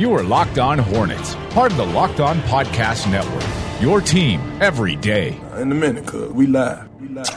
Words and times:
You 0.00 0.14
are 0.14 0.22
Locked 0.22 0.58
On 0.58 0.78
Hornets, 0.78 1.34
part 1.50 1.72
of 1.72 1.76
the 1.76 1.84
Locked 1.84 2.20
On 2.20 2.40
Podcast 2.44 3.10
Network. 3.10 3.82
Your 3.82 4.00
team 4.00 4.40
every 4.58 4.96
day. 4.96 5.38
In 5.58 5.70
a 5.70 5.74
minute, 5.74 6.06
cuz 6.06 6.32
we 6.32 6.46
live. 6.46 6.88
We 6.98 7.08
live. 7.08 7.28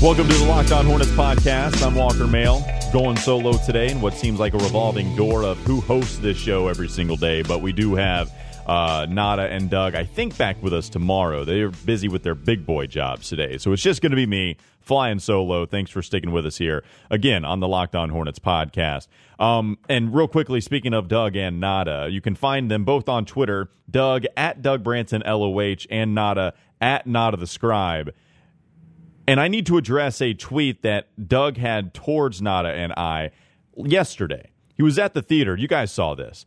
Welcome 0.00 0.28
to 0.28 0.34
the 0.34 0.46
Locked 0.48 0.72
On 0.72 0.86
Hornets 0.86 1.10
podcast. 1.10 1.86
I'm 1.86 1.94
Walker 1.94 2.26
Mail, 2.26 2.64
going 2.90 3.18
solo 3.18 3.58
today 3.58 3.90
in 3.90 4.00
what 4.00 4.14
seems 4.14 4.40
like 4.40 4.54
a 4.54 4.58
revolving 4.58 5.14
door 5.14 5.42
of 5.42 5.58
who 5.58 5.82
hosts 5.82 6.16
this 6.20 6.38
show 6.38 6.68
every 6.68 6.88
single 6.88 7.18
day. 7.18 7.42
But 7.42 7.60
we 7.60 7.70
do 7.70 7.96
have 7.96 8.32
uh, 8.66 9.06
Nada 9.08 9.42
and 9.42 9.68
Doug, 9.68 9.94
I 9.94 10.04
think, 10.04 10.36
back 10.36 10.62
with 10.62 10.72
us 10.72 10.88
tomorrow. 10.88 11.44
They're 11.44 11.70
busy 11.70 12.08
with 12.08 12.22
their 12.22 12.34
big 12.34 12.64
boy 12.64 12.86
jobs 12.86 13.28
today. 13.28 13.58
So 13.58 13.72
it's 13.72 13.82
just 13.82 14.02
going 14.02 14.10
to 14.10 14.16
be 14.16 14.26
me 14.26 14.56
flying 14.80 15.18
solo. 15.18 15.66
Thanks 15.66 15.90
for 15.90 16.02
sticking 16.02 16.32
with 16.32 16.46
us 16.46 16.58
here 16.58 16.84
again 17.10 17.44
on 17.44 17.60
the 17.60 17.68
Locked 17.68 17.94
On 17.94 18.10
Hornets 18.10 18.38
podcast. 18.38 19.08
Um, 19.38 19.78
and 19.88 20.14
real 20.14 20.28
quickly, 20.28 20.60
speaking 20.60 20.94
of 20.94 21.08
Doug 21.08 21.36
and 21.36 21.60
Nada, 21.60 22.08
you 22.10 22.20
can 22.20 22.34
find 22.34 22.70
them 22.70 22.84
both 22.84 23.08
on 23.08 23.24
Twitter 23.24 23.70
Doug 23.90 24.24
at 24.36 24.62
Doug 24.62 24.82
Branson 24.82 25.22
LOH 25.26 25.86
and 25.90 26.14
Nada 26.14 26.54
at 26.80 27.06
Nada 27.06 27.36
the 27.36 27.46
Scribe. 27.46 28.12
And 29.26 29.40
I 29.40 29.48
need 29.48 29.66
to 29.66 29.78
address 29.78 30.20
a 30.20 30.34
tweet 30.34 30.82
that 30.82 31.08
Doug 31.28 31.56
had 31.56 31.94
towards 31.94 32.42
Nada 32.42 32.70
and 32.70 32.92
I 32.92 33.30
yesterday. 33.76 34.50
He 34.74 34.82
was 34.82 34.98
at 34.98 35.14
the 35.14 35.22
theater. 35.22 35.56
You 35.56 35.68
guys 35.68 35.92
saw 35.92 36.14
this. 36.14 36.44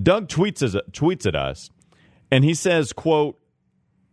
Doug 0.00 0.28
tweets 0.28 0.62
as, 0.62 0.76
tweets 0.92 1.26
at 1.26 1.36
us, 1.36 1.70
and 2.30 2.44
he 2.44 2.54
says, 2.54 2.92
"quote 2.92 3.38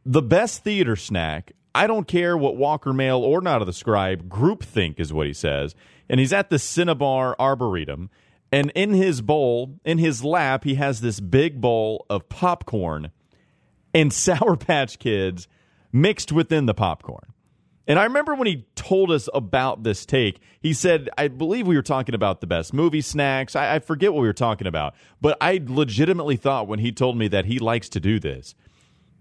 The 0.06 0.22
best 0.22 0.64
theater 0.64 0.96
snack. 0.96 1.54
I 1.76 1.88
don't 1.88 2.08
care 2.08 2.38
what 2.38 2.56
Walker 2.56 2.94
Mail 2.94 3.18
or 3.18 3.42
Nada 3.42 3.66
the 3.66 3.74
Scribe 3.74 4.30
group 4.30 4.64
think 4.64 5.00
is 5.00 5.12
what 5.12 5.28
he 5.28 5.34
says." 5.34 5.76
And 6.10 6.20
he's 6.20 6.34
at 6.34 6.50
the 6.50 6.60
Cinnabar 6.60 7.36
Arboretum, 7.40 8.10
and 8.52 8.72
in 8.76 8.94
his 8.94 9.22
bowl, 9.22 9.80
in 9.84 9.98
his 9.98 10.24
lap, 10.24 10.64
he 10.64 10.76
has 10.76 11.02
this 11.02 11.20
big 11.20 11.60
bowl 11.60 12.06
of 12.10 12.30
popcorn 12.30 13.12
and 13.94 14.14
Sour 14.14 14.58
Patch 14.58 15.00
Kids 15.00 15.48
mixed 15.92 16.32
within 16.32 16.66
the 16.66 16.74
popcorn. 16.74 17.33
And 17.88 18.00
I 18.00 18.06
remember 18.06 18.34
when 18.34 18.48
he 18.48 18.66
told 18.76 19.12
us 19.12 19.28
about 19.34 19.84
this 19.84 20.06
take, 20.06 20.40
he 20.62 20.74
said, 20.74 21.10
I 21.18 21.28
believe 21.28 21.68
we 21.68 21.76
were 21.76 21.82
talking 21.82 22.16
about 22.16 22.40
the 22.40 22.48
best 22.48 22.74
movie 22.74 23.02
snacks. 23.02 23.56
I, 23.56 23.76
I, 23.76 23.80
forget 23.80 24.14
what 24.14 24.22
we 24.22 24.28
were 24.28 24.34
talking 24.34 24.68
about, 24.68 24.96
but 25.20 25.38
I 25.42 25.62
legitimately 25.66 26.38
thought 26.38 26.68
when 26.68 26.80
he 26.80 26.94
told 26.94 27.18
me 27.18 27.28
that 27.28 27.46
he 27.46 27.60
likes 27.60 27.90
to 27.90 28.00
do 28.00 28.20
this, 28.20 28.56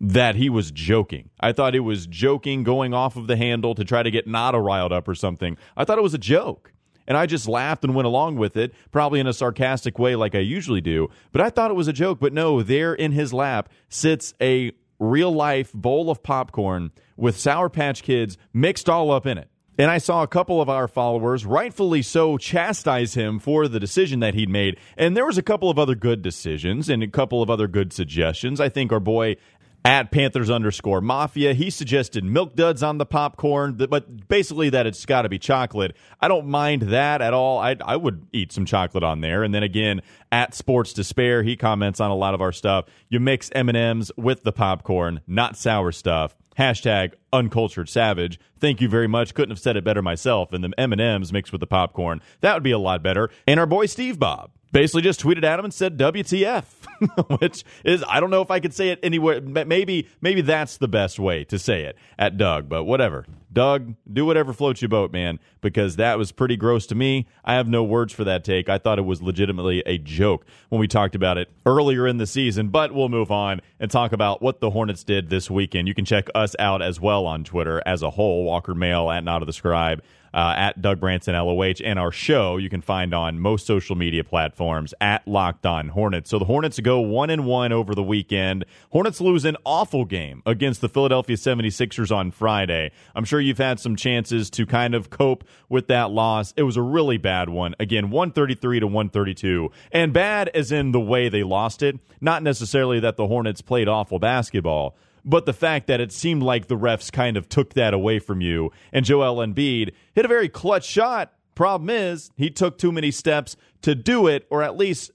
that 0.00 0.36
he 0.36 0.48
was 0.48 0.70
joking. 0.70 1.30
I 1.40 1.52
thought 1.52 1.74
it 1.74 1.80
was 1.80 2.06
joking, 2.06 2.62
going 2.62 2.94
off 2.94 3.16
of 3.16 3.26
the 3.26 3.36
handle 3.36 3.74
to 3.74 3.84
try 3.84 4.04
to 4.04 4.10
get 4.12 4.28
Nada 4.28 4.60
riled 4.60 4.92
up 4.92 5.08
or 5.08 5.16
something. 5.16 5.56
I 5.76 5.84
thought 5.84 5.98
it 5.98 6.02
was 6.02 6.14
a 6.14 6.18
joke. 6.18 6.72
And 7.08 7.18
I 7.18 7.26
just 7.26 7.48
laughed 7.48 7.82
and 7.82 7.96
went 7.96 8.06
along 8.06 8.36
with 8.36 8.56
it, 8.56 8.72
probably 8.92 9.18
in 9.18 9.26
a 9.26 9.32
sarcastic 9.32 9.98
way 9.98 10.14
like 10.14 10.36
I 10.36 10.38
usually 10.38 10.80
do. 10.80 11.08
But 11.32 11.42
I 11.42 11.50
thought 11.50 11.72
it 11.72 11.74
was 11.74 11.88
a 11.88 11.92
joke. 11.92 12.20
But 12.20 12.32
no, 12.32 12.62
there 12.62 12.94
in 12.94 13.10
his 13.10 13.32
lap 13.32 13.70
sits 13.88 14.34
a 14.40 14.70
real 15.00 15.32
life 15.32 15.72
bowl 15.72 16.10
of 16.10 16.22
popcorn 16.22 16.92
with 17.22 17.38
Sour 17.38 17.68
Patch 17.68 18.02
Kids 18.02 18.36
mixed 18.52 18.90
all 18.90 19.12
up 19.12 19.26
in 19.26 19.38
it. 19.38 19.48
And 19.78 19.92
I 19.92 19.98
saw 19.98 20.24
a 20.24 20.26
couple 20.26 20.60
of 20.60 20.68
our 20.68 20.88
followers, 20.88 21.46
rightfully 21.46 22.02
so, 22.02 22.36
chastise 22.36 23.14
him 23.14 23.38
for 23.38 23.68
the 23.68 23.78
decision 23.78 24.18
that 24.20 24.34
he'd 24.34 24.50
made. 24.50 24.76
And 24.98 25.16
there 25.16 25.24
was 25.24 25.38
a 25.38 25.42
couple 25.42 25.70
of 25.70 25.78
other 25.78 25.94
good 25.94 26.20
decisions 26.20 26.90
and 26.90 27.00
a 27.00 27.06
couple 27.06 27.40
of 27.40 27.48
other 27.48 27.68
good 27.68 27.92
suggestions. 27.92 28.60
I 28.60 28.68
think 28.68 28.90
our 28.90 29.00
boy 29.00 29.36
at 29.84 30.10
Panthers 30.10 30.50
underscore 30.50 31.00
Mafia. 31.00 31.54
He 31.54 31.70
suggested 31.70 32.24
milk 32.24 32.56
duds 32.56 32.82
on 32.82 32.98
the 32.98 33.06
popcorn, 33.06 33.74
but 33.74 34.28
basically 34.28 34.70
that 34.70 34.88
it's 34.88 35.06
got 35.06 35.22
to 35.22 35.28
be 35.28 35.38
chocolate. 35.38 35.96
I 36.20 36.26
don't 36.26 36.48
mind 36.48 36.82
that 36.82 37.22
at 37.22 37.32
all. 37.32 37.58
I 37.58 37.76
I 37.84 37.96
would 37.96 38.26
eat 38.32 38.50
some 38.50 38.64
chocolate 38.64 39.04
on 39.04 39.20
there. 39.20 39.44
And 39.44 39.54
then 39.54 39.62
again, 39.62 40.02
at 40.32 40.54
Sports 40.54 40.92
Despair, 40.92 41.44
he 41.44 41.56
comments 41.56 42.00
on 42.00 42.10
a 42.10 42.16
lot 42.16 42.34
of 42.34 42.40
our 42.40 42.52
stuff. 42.52 42.86
You 43.08 43.20
mix 43.20 43.48
M 43.54 43.68
and 43.68 43.78
M's 43.78 44.10
with 44.16 44.42
the 44.42 44.52
popcorn, 44.52 45.20
not 45.28 45.56
sour 45.56 45.92
stuff. 45.92 46.36
Hashtag 46.58 47.14
uncultured 47.32 47.88
savage. 47.88 48.38
Thank 48.58 48.80
you 48.80 48.88
very 48.88 49.08
much. 49.08 49.34
Couldn't 49.34 49.50
have 49.50 49.58
said 49.58 49.76
it 49.76 49.84
better 49.84 50.02
myself. 50.02 50.52
And 50.52 50.62
the 50.62 50.72
M 50.78 50.92
and 50.92 51.00
M's 51.00 51.32
mixed 51.32 51.52
with 51.52 51.60
the 51.60 51.66
popcorn, 51.66 52.20
that 52.40 52.54
would 52.54 52.62
be 52.62 52.70
a 52.70 52.78
lot 52.78 53.02
better. 53.02 53.30
And 53.46 53.58
our 53.58 53.66
boy 53.66 53.86
Steve 53.86 54.18
Bob 54.18 54.50
basically 54.72 55.02
just 55.02 55.20
tweeted 55.20 55.44
at 55.44 55.58
him 55.58 55.64
and 55.64 55.74
said 55.74 55.98
WTF, 55.98 56.64
which 57.40 57.64
is 57.84 58.02
I 58.08 58.20
don't 58.20 58.30
know 58.30 58.42
if 58.42 58.50
I 58.50 58.60
could 58.60 58.74
say 58.74 58.88
it 58.88 58.98
anywhere. 59.02 59.40
Maybe 59.40 60.08
maybe 60.20 60.40
that's 60.40 60.78
the 60.78 60.88
best 60.88 61.18
way 61.18 61.44
to 61.44 61.58
say 61.58 61.84
it 61.84 61.96
at 62.18 62.36
Doug, 62.36 62.68
but 62.68 62.84
whatever. 62.84 63.26
Doug, 63.52 63.94
do 64.10 64.24
whatever 64.24 64.54
floats 64.54 64.80
your 64.80 64.88
boat, 64.88 65.12
man, 65.12 65.38
because 65.60 65.96
that 65.96 66.16
was 66.16 66.32
pretty 66.32 66.56
gross 66.56 66.86
to 66.86 66.94
me. 66.94 67.26
I 67.44 67.54
have 67.54 67.68
no 67.68 67.84
words 67.84 68.12
for 68.12 68.24
that 68.24 68.44
take. 68.44 68.70
I 68.70 68.78
thought 68.78 68.98
it 68.98 69.02
was 69.02 69.20
legitimately 69.20 69.82
a 69.84 69.98
joke 69.98 70.46
when 70.70 70.80
we 70.80 70.88
talked 70.88 71.14
about 71.14 71.36
it 71.36 71.50
earlier 71.66 72.06
in 72.06 72.16
the 72.16 72.26
season, 72.26 72.68
but 72.68 72.94
we'll 72.94 73.10
move 73.10 73.30
on 73.30 73.60
and 73.78 73.90
talk 73.90 74.12
about 74.12 74.40
what 74.40 74.60
the 74.60 74.70
Hornets 74.70 75.04
did 75.04 75.28
this 75.28 75.50
weekend. 75.50 75.86
You 75.86 75.92
can 75.94 76.06
check 76.06 76.28
us 76.34 76.56
out 76.58 76.80
as 76.80 76.98
well 76.98 77.26
on 77.26 77.44
Twitter 77.44 77.82
as 77.84 78.00
a 78.00 78.08
whole, 78.08 78.44
Walker 78.44 78.74
Mail 78.74 79.10
at 79.10 79.22
Nada 79.22 79.44
the 79.44 79.52
Scribe 79.52 80.02
uh, 80.34 80.54
at 80.56 80.80
Doug 80.80 81.00
Branson 81.00 81.34
LOH, 81.34 81.82
and 81.84 81.98
our 81.98 82.12
show 82.12 82.56
you 82.56 82.70
can 82.70 82.80
find 82.80 83.14
on 83.14 83.38
most 83.38 83.66
social 83.66 83.96
media 83.96 84.24
platforms 84.24 84.94
at 85.00 85.26
Locked 85.26 85.66
On 85.66 85.88
Hornets. 85.88 86.30
So 86.30 86.38
the 86.38 86.44
Hornets 86.44 86.80
go 86.80 87.00
one 87.00 87.30
and 87.30 87.44
one 87.44 87.72
over 87.72 87.94
the 87.94 88.02
weekend. 88.02 88.64
Hornets 88.90 89.20
lose 89.20 89.44
an 89.44 89.56
awful 89.64 90.04
game 90.04 90.42
against 90.46 90.80
the 90.80 90.88
Philadelphia 90.88 91.36
76ers 91.36 92.14
on 92.14 92.30
Friday. 92.30 92.90
I'm 93.14 93.24
sure 93.24 93.40
you've 93.40 93.58
had 93.58 93.80
some 93.80 93.96
chances 93.96 94.50
to 94.50 94.66
kind 94.66 94.94
of 94.94 95.10
cope 95.10 95.44
with 95.68 95.88
that 95.88 96.10
loss. 96.10 96.52
It 96.56 96.62
was 96.62 96.76
a 96.76 96.82
really 96.82 97.18
bad 97.18 97.48
one. 97.48 97.74
Again, 97.78 98.10
133 98.10 98.80
to 98.80 98.86
132, 98.86 99.70
and 99.90 100.12
bad 100.12 100.48
as 100.48 100.72
in 100.72 100.92
the 100.92 101.00
way 101.00 101.28
they 101.28 101.42
lost 101.42 101.82
it, 101.82 101.98
not 102.20 102.42
necessarily 102.42 103.00
that 103.00 103.16
the 103.16 103.26
Hornets 103.26 103.60
played 103.60 103.88
awful 103.88 104.18
basketball 104.18 104.96
but 105.24 105.46
the 105.46 105.52
fact 105.52 105.86
that 105.86 106.00
it 106.00 106.12
seemed 106.12 106.42
like 106.42 106.66
the 106.66 106.76
refs 106.76 107.10
kind 107.10 107.36
of 107.36 107.48
took 107.48 107.74
that 107.74 107.94
away 107.94 108.18
from 108.18 108.40
you. 108.40 108.70
And 108.92 109.04
Joel 109.04 109.36
Embiid 109.36 109.92
hit 110.14 110.24
a 110.24 110.28
very 110.28 110.48
clutch 110.48 110.84
shot. 110.84 111.32
Problem 111.54 111.90
is, 111.90 112.30
he 112.36 112.50
took 112.50 112.78
too 112.78 112.92
many 112.92 113.10
steps 113.10 113.56
to 113.82 113.94
do 113.94 114.26
it, 114.26 114.46
or 114.50 114.62
at 114.62 114.76
least 114.76 115.10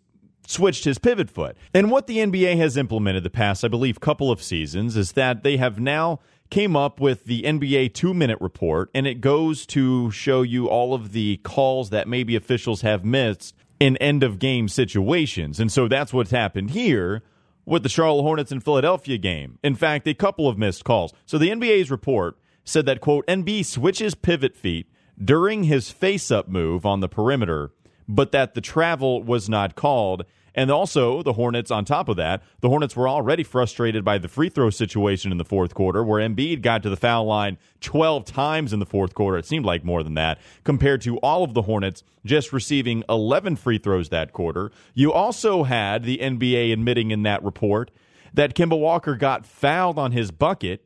switched 0.46 0.86
his 0.86 0.98
pivot 0.98 1.30
foot. 1.30 1.58
And 1.74 1.92
what 1.92 2.08
the 2.08 2.18
NBA 2.18 2.58
has 2.58 2.78
implemented 2.78 3.24
the 3.24 3.30
past, 3.30 3.66
I 3.66 3.68
believe, 3.68 4.00
couple 4.00 4.32
of 4.32 4.42
seasons 4.42 4.96
is 4.96 5.14
that 5.14 5.44
they 5.44 5.58
have 5.58 5.80
now 5.80 6.20
came 6.50 6.76
up 6.76 7.02
with 7.02 7.26
the 7.26 7.44
NBA 7.44 7.94
two 7.94 8.14
minute 8.14 8.40
report, 8.40 8.90
and 8.94 9.06
it 9.06 9.20
goes 9.20 9.66
to 9.68 10.10
show 10.12 10.42
you 10.42 10.68
all 10.68 10.94
of 10.94 11.12
the 11.12 11.38
calls 11.44 11.90
that 11.90 12.08
maybe 12.08 12.36
officials 12.36 12.82
have 12.82 13.04
missed 13.04 13.56
in 13.80 13.98
end 13.98 14.24
of 14.24 14.40
game 14.40 14.68
situations. 14.68 15.60
And 15.60 15.72
so 15.72 15.88
that's 15.88 16.14
what's 16.14 16.32
happened 16.32 16.72
here 16.72 17.22
with 17.68 17.84
the 17.84 17.90
Charlotte 17.90 18.24
Hornets 18.24 18.52
and 18.52 18.64
Philadelphia 18.64 19.18
game. 19.18 19.60
In 19.62 19.76
fact, 19.76 20.08
a 20.08 20.14
couple 20.14 20.48
of 20.48 20.58
missed 20.58 20.86
calls. 20.86 21.14
So 21.26 21.38
the 21.38 21.50
NBA's 21.50 21.92
report 21.92 22.40
said 22.64 22.86
that, 22.86 23.02
quote, 23.02 23.28
Embiid 23.28 23.66
switches 23.66 24.16
pivot 24.16 24.56
feet 24.56 24.90
during 25.24 25.64
his 25.64 25.92
face 25.92 26.32
up 26.32 26.48
move 26.48 26.86
on 26.86 27.02
the 27.02 27.10
perimeter, 27.10 27.74
but 28.08 28.32
that 28.32 28.54
the 28.54 28.62
travel 28.62 29.22
was 29.22 29.50
not 29.50 29.76
called 29.76 30.24
and 30.58 30.72
also, 30.72 31.22
the 31.22 31.34
Hornets, 31.34 31.70
on 31.70 31.86
top 31.86 32.10
of 32.10 32.18
that, 32.18 32.42
the 32.62 32.70
Hornets 32.70 32.96
were 32.96 33.08
already 33.08 33.44
frustrated 33.44 34.04
by 34.04 34.18
the 34.18 34.28
free 34.28 34.50
throw 34.50 34.72
situation 34.72 35.32
in 35.32 35.38
the 35.38 35.46
fourth 35.46 35.76
quarter, 35.76 36.04
where 36.04 36.20
Embiid 36.20 36.64
got 36.64 36.82
to 36.82 36.90
the 36.90 36.98
foul 36.98 37.26
line 37.26 37.60
12 37.82 38.26
times 38.26 38.74
in 38.74 38.80
the 38.80 38.86
fourth 38.88 39.14
quarter. 39.14 39.38
It 39.38 39.46
seemed 39.46 39.66
like 39.66 39.86
more 39.86 40.02
than 40.02 40.16
that, 40.16 40.40
compared 40.64 41.04
to 41.04 41.18
all 41.20 41.44
of 41.44 41.54
the 41.54 41.62
Hornets 41.62 42.02
just 42.26 42.52
receiving 42.52 43.04
11 43.08 43.58
free 43.58 43.78
throws 43.78 44.10
that 44.10 44.34
quarter. 44.34 44.72
You 44.96 45.14
also 45.14 45.62
had 45.62 46.04
the 46.04 46.18
NBA 46.18 46.74
admitting 46.74 47.12
in 47.12 47.22
that 47.22 47.44
report 47.44 47.92
that 48.34 48.56
Kemba 48.56 48.80
Walker 48.80 49.16
got 49.16 49.46
fouled 49.46 50.00
on 50.00 50.12
his 50.12 50.32
bucket, 50.32 50.84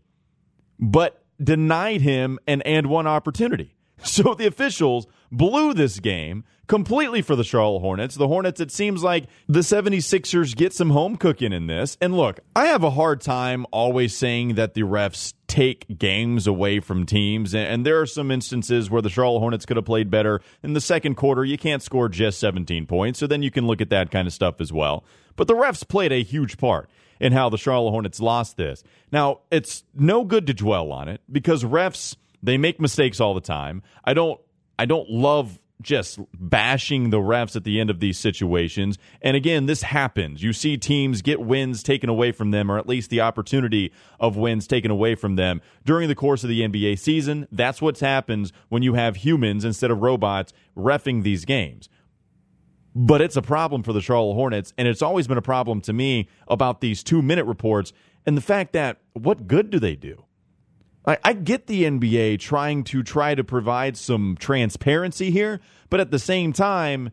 but 0.79 1.23
denied 1.41 2.01
him 2.01 2.39
an 2.45 2.61
and 2.63 2.87
one 2.87 3.07
opportunity. 3.07 3.75
So 4.03 4.33
the 4.33 4.47
officials 4.47 5.05
blew 5.31 5.73
this 5.73 5.99
game 5.99 6.43
completely 6.67 7.21
for 7.21 7.35
the 7.35 7.43
Charlotte 7.43 7.79
Hornets. 7.79 8.15
The 8.15 8.27
Hornets, 8.27 8.59
it 8.59 8.71
seems 8.71 9.03
like 9.03 9.25
the 9.47 9.59
76ers 9.59 10.55
get 10.55 10.73
some 10.73 10.89
home 10.89 11.17
cooking 11.17 11.53
in 11.53 11.67
this. 11.67 11.97
And 12.01 12.15
look, 12.15 12.39
I 12.55 12.67
have 12.67 12.83
a 12.83 12.91
hard 12.91 13.21
time 13.21 13.65
always 13.71 14.15
saying 14.15 14.55
that 14.55 14.73
the 14.73 14.83
refs 14.83 15.33
take 15.47 15.97
games 15.97 16.47
away 16.47 16.79
from 16.79 17.05
teams. 17.05 17.53
And 17.53 17.85
there 17.85 17.99
are 17.99 18.05
some 18.05 18.31
instances 18.31 18.89
where 18.89 19.01
the 19.01 19.09
Charlotte 19.09 19.39
Hornets 19.39 19.65
could 19.65 19.77
have 19.77 19.85
played 19.85 20.09
better. 20.09 20.41
In 20.63 20.73
the 20.73 20.81
second 20.81 21.15
quarter, 21.15 21.43
you 21.43 21.57
can't 21.57 21.83
score 21.83 22.07
just 22.07 22.39
17 22.39 22.85
points. 22.85 23.19
So 23.19 23.27
then 23.27 23.43
you 23.43 23.51
can 23.51 23.67
look 23.67 23.81
at 23.81 23.89
that 23.89 24.11
kind 24.11 24.27
of 24.27 24.33
stuff 24.33 24.61
as 24.61 24.71
well. 24.71 25.03
But 25.35 25.47
the 25.47 25.55
refs 25.55 25.87
played 25.87 26.11
a 26.11 26.23
huge 26.23 26.57
part 26.57 26.89
in 27.19 27.33
how 27.33 27.49
the 27.49 27.57
Charlotte 27.57 27.91
Hornets 27.91 28.19
lost 28.19 28.57
this. 28.57 28.83
Now, 29.11 29.41
it's 29.51 29.83
no 29.93 30.23
good 30.23 30.47
to 30.47 30.53
dwell 30.53 30.91
on 30.91 31.07
it 31.07 31.21
because 31.31 31.63
refs 31.63 32.15
they 32.43 32.57
make 32.57 32.79
mistakes 32.79 33.19
all 33.19 33.33
the 33.33 33.41
time. 33.41 33.83
I 34.03 34.13
don't 34.13 34.39
I 34.81 34.85
don't 34.85 35.11
love 35.11 35.59
just 35.83 36.19
bashing 36.33 37.11
the 37.11 37.19
refs 37.19 37.55
at 37.55 37.63
the 37.63 37.79
end 37.79 37.91
of 37.91 37.99
these 37.99 38.17
situations. 38.17 38.97
And 39.21 39.37
again, 39.37 39.67
this 39.67 39.83
happens. 39.83 40.41
You 40.41 40.53
see 40.53 40.75
teams 40.75 41.21
get 41.21 41.39
wins 41.39 41.83
taken 41.83 42.09
away 42.09 42.31
from 42.31 42.49
them, 42.49 42.71
or 42.71 42.79
at 42.79 42.89
least 42.89 43.11
the 43.11 43.21
opportunity 43.21 43.93
of 44.19 44.37
wins 44.37 44.65
taken 44.65 44.89
away 44.89 45.13
from 45.13 45.35
them 45.35 45.61
during 45.85 46.07
the 46.07 46.15
course 46.15 46.43
of 46.43 46.49
the 46.49 46.61
NBA 46.61 46.97
season. 46.97 47.47
That's 47.51 47.79
what 47.79 47.99
happens 47.99 48.51
when 48.69 48.81
you 48.81 48.95
have 48.95 49.17
humans 49.17 49.63
instead 49.63 49.91
of 49.91 50.01
robots 50.01 50.51
refing 50.75 51.21
these 51.21 51.45
games. 51.45 51.87
But 52.95 53.21
it's 53.21 53.37
a 53.37 53.43
problem 53.43 53.83
for 53.83 53.93
the 53.93 54.01
Charlotte 54.01 54.33
Hornets, 54.33 54.73
and 54.79 54.87
it's 54.87 55.03
always 55.03 55.27
been 55.27 55.37
a 55.37 55.43
problem 55.43 55.79
to 55.81 55.93
me 55.93 56.27
about 56.47 56.81
these 56.81 57.03
two 57.03 57.21
minute 57.21 57.45
reports 57.45 57.93
and 58.25 58.35
the 58.35 58.41
fact 58.41 58.73
that 58.73 58.97
what 59.13 59.47
good 59.47 59.69
do 59.69 59.77
they 59.77 59.95
do? 59.95 60.25
I, 61.05 61.17
I 61.23 61.33
get 61.33 61.67
the 61.67 61.83
NBA 61.83 62.39
trying 62.39 62.83
to 62.85 63.03
try 63.03 63.35
to 63.35 63.43
provide 63.43 63.97
some 63.97 64.37
transparency 64.39 65.31
here, 65.31 65.59
but 65.89 65.99
at 65.99 66.11
the 66.11 66.19
same 66.19 66.53
time, 66.53 67.11